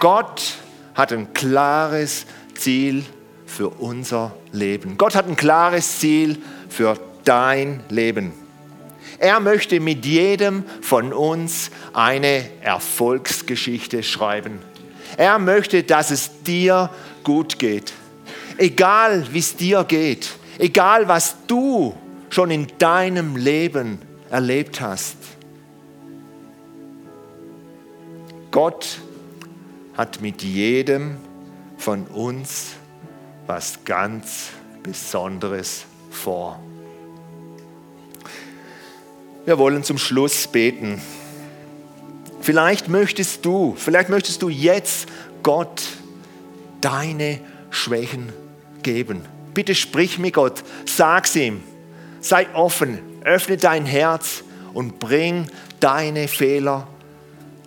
Gott 0.00 0.54
hat 0.94 1.12
ein 1.12 1.32
klares 1.32 2.26
Ziel 2.54 3.04
für 3.46 3.68
unser 3.68 4.34
Leben. 4.50 4.98
Gott 4.98 5.14
hat 5.14 5.28
ein 5.28 5.36
klares 5.36 6.00
Ziel 6.00 6.38
für 6.68 6.98
dein 7.24 7.84
Leben. 7.88 8.32
Er 9.18 9.38
möchte 9.38 9.78
mit 9.78 10.04
jedem 10.04 10.64
von 10.80 11.12
uns 11.12 11.70
eine 11.92 12.44
Erfolgsgeschichte 12.60 14.02
schreiben. 14.02 14.58
Er 15.16 15.38
möchte, 15.38 15.84
dass 15.84 16.10
es 16.10 16.42
dir 16.42 16.90
gut 17.22 17.60
geht. 17.60 17.92
Egal 18.58 19.26
wie 19.30 19.38
es 19.38 19.54
dir 19.54 19.84
geht, 19.84 20.30
egal 20.62 21.08
was 21.08 21.36
du 21.48 21.92
schon 22.30 22.50
in 22.52 22.68
deinem 22.78 23.36
Leben 23.36 23.98
erlebt 24.30 24.80
hast. 24.80 25.16
Gott 28.52 29.00
hat 29.96 30.20
mit 30.20 30.42
jedem 30.42 31.16
von 31.76 32.06
uns 32.06 32.74
was 33.46 33.84
ganz 33.84 34.50
Besonderes 34.84 35.84
vor. 36.10 36.60
Wir 39.44 39.58
wollen 39.58 39.82
zum 39.82 39.98
Schluss 39.98 40.46
beten. 40.46 41.02
Vielleicht 42.40 42.88
möchtest 42.88 43.44
du, 43.44 43.74
vielleicht 43.76 44.08
möchtest 44.08 44.42
du 44.42 44.48
jetzt 44.48 45.08
Gott 45.42 45.82
deine 46.80 47.40
Schwächen 47.70 48.32
geben. 48.82 49.22
Bitte 49.54 49.74
sprich 49.74 50.18
mit 50.18 50.34
Gott, 50.34 50.62
sag's 50.86 51.36
ihm. 51.36 51.62
Sei 52.20 52.46
offen, 52.54 52.98
öffne 53.24 53.56
dein 53.56 53.84
Herz 53.84 54.44
und 54.72 54.98
bring 54.98 55.46
deine 55.80 56.28
Fehler, 56.28 56.86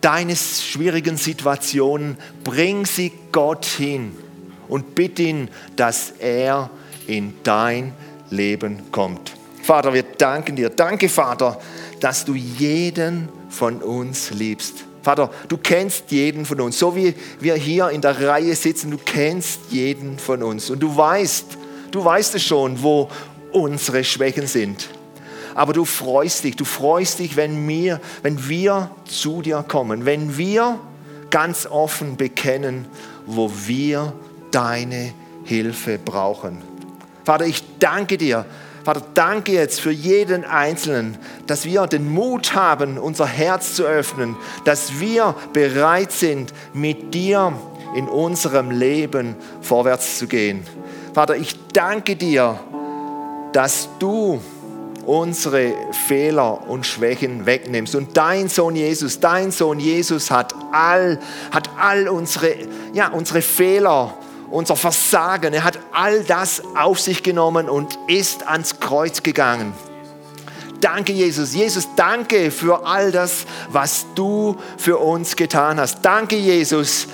deine 0.02 0.36
schwierigen 0.36 1.18
Situationen, 1.18 2.18
bring 2.44 2.86
sie 2.86 3.12
Gott 3.32 3.66
hin 3.66 4.16
und 4.68 4.96
bitte 4.96 5.24
ihn, 5.24 5.50
dass 5.76 6.12
er 6.20 6.70
in 7.08 7.34
dein 7.44 7.94
Leben 8.30 8.92
kommt. 8.92 9.34
Vater, 9.62 9.94
wir 9.94 10.04
danken 10.04 10.56
dir. 10.56 10.70
Danke, 10.70 11.10
Vater, 11.10 11.60
dass 12.00 12.26
du 12.26 12.36
jeden 12.36 13.30
von 13.50 13.82
uns 13.82 14.32
liebst. 14.32 14.86
Vater, 15.02 15.30
du 15.48 15.58
kennst 15.58 16.12
jeden 16.12 16.46
von 16.46 16.62
uns. 16.62 16.80
So 16.80 16.96
wie 16.96 17.14
wir 17.40 17.56
hier 17.56 17.90
in 17.90 18.02
der 18.02 18.28
Reihe 18.28 18.56
sitzen, 18.56 18.92
du 18.92 18.98
kennst 18.98 19.60
jeden 19.70 20.18
von 20.18 20.42
uns. 20.42 20.70
Und 20.70 20.80
du 20.80 20.96
weißt, 20.96 21.58
du 21.96 22.04
weißt 22.04 22.36
es 22.36 22.44
schon, 22.44 22.84
wo 22.84 23.10
unsere 23.54 24.04
Schwächen 24.04 24.48
sind. 24.48 24.90
Aber 25.56 25.72
du 25.72 25.86
freust 25.86 26.44
dich, 26.44 26.58
du 26.58 26.66
freust 26.66 27.20
dich, 27.20 27.38
wenn 27.38 27.66
wir, 27.68 28.02
wenn 28.22 28.50
wir 28.50 28.92
zu 29.06 29.42
dir 29.42 29.64
kommen, 29.66 30.06
wenn 30.06 30.38
wir 30.38 30.78
ganz 31.30 31.66
offen 31.66 32.18
bekennen, 32.18 32.86
wo 33.26 33.50
wir 33.66 34.12
deine 34.52 35.14
Hilfe 35.46 35.98
brauchen. 35.98 36.62
Vater, 37.24 37.46
ich 37.46 37.64
danke 37.80 38.18
dir, 38.18 38.46
Vater, 38.84 39.02
danke 39.14 39.54
jetzt 39.54 39.80
für 39.80 39.92
jeden 39.92 40.44
Einzelnen, 40.44 41.18
dass 41.48 41.64
wir 41.64 41.88
den 41.88 42.12
Mut 42.12 42.54
haben, 42.54 42.98
unser 42.98 43.26
Herz 43.26 43.74
zu 43.74 43.86
öffnen, 43.86 44.36
dass 44.66 45.00
wir 45.00 45.34
bereit 45.54 46.12
sind, 46.12 46.54
mit 46.74 47.14
dir 47.14 47.54
in 47.96 48.10
unserem 48.10 48.70
Leben 48.70 49.36
vorwärts 49.62 50.20
zu 50.20 50.28
gehen. 50.28 50.66
Vater, 51.16 51.38
ich 51.38 51.56
danke 51.72 52.18
dir, 52.18 52.60
dass 53.54 53.88
du 54.00 54.42
unsere 55.06 55.74
Fehler 56.08 56.68
und 56.68 56.86
Schwächen 56.86 57.46
wegnimmst. 57.46 57.96
Und 57.96 58.18
dein 58.18 58.50
Sohn 58.50 58.76
Jesus, 58.76 59.22
dein 59.22 59.52
Sohn 59.52 59.80
Jesus 59.80 60.30
hat 60.30 60.54
all, 60.74 61.18
hat 61.52 61.70
all 61.80 62.10
unsere, 62.10 62.56
ja, 62.92 63.08
unsere 63.08 63.42
Fehler 63.42 64.14
unser 64.52 64.76
Versagen. 64.76 65.54
Er 65.54 65.64
hat 65.64 65.80
all 65.94 66.22
das 66.26 66.62
auf 66.76 67.00
sich 67.00 67.24
genommen 67.24 67.70
und 67.70 67.98
ist 68.08 68.46
ans 68.46 68.82
Kreuz 68.82 69.24
gegangen. 69.24 69.72
Danke, 70.82 71.14
Jesus. 71.14 71.56
Jesus, 71.56 71.88
danke 71.96 72.52
für 72.52 72.86
all 72.86 73.14
das, 73.14 73.46
was 73.70 74.06
du 74.16 74.58
für 74.78 74.98
uns 74.98 75.38
getan 75.38 75.80
hast. 75.80 76.02
Danke, 76.02 76.36
Jesus, 76.36 77.08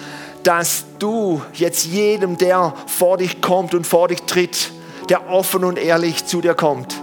dass 0.44 0.86
du 1.00 1.42
jetzt 1.54 1.86
jedem, 1.86 2.38
der 2.38 2.74
vor 2.88 3.18
dich 3.18 3.42
kommt 3.42 3.74
und 3.74 3.86
vor 3.86 4.08
dich 4.08 4.22
tritt, 4.24 4.72
der 5.10 5.30
offen 5.30 5.64
und 5.64 5.78
ehrlich 5.78 6.26
zu 6.26 6.42
dir 6.42 6.54
kommt, 6.54 6.96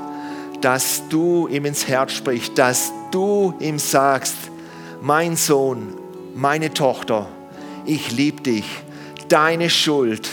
dass 0.61 1.03
du 1.09 1.49
ihm 1.49 1.65
ins 1.65 1.87
Herz 1.87 2.13
sprichst, 2.13 2.57
dass 2.57 2.93
du 3.11 3.55
ihm 3.61 3.79
sagst, 3.79 4.37
mein 5.01 5.37
Sohn, 5.37 5.95
meine 6.35 6.73
Tochter, 6.73 7.27
ich 7.85 8.13
liebe 8.13 8.43
dich 8.43 8.65
deine 9.29 9.71
Schuld, 9.71 10.29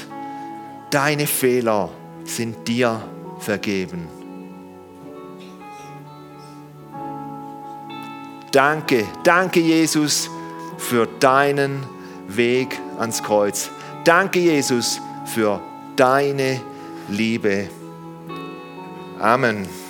deine 0.89 1.27
Fehler 1.27 1.89
sind 2.23 2.67
dir 2.67 3.01
vergeben. 3.39 4.07
Danke, 8.51 9.05
danke 9.23 9.59
Jesus 9.59 10.29
für 10.77 11.07
deinen 11.19 11.83
Weg 12.27 12.79
ans 12.99 13.21
Kreuz. 13.23 13.69
Danke 14.03 14.39
Jesus 14.39 15.01
für 15.25 15.59
deine 15.95 16.61
Liebe. 17.09 17.69
Amen. 19.19 19.84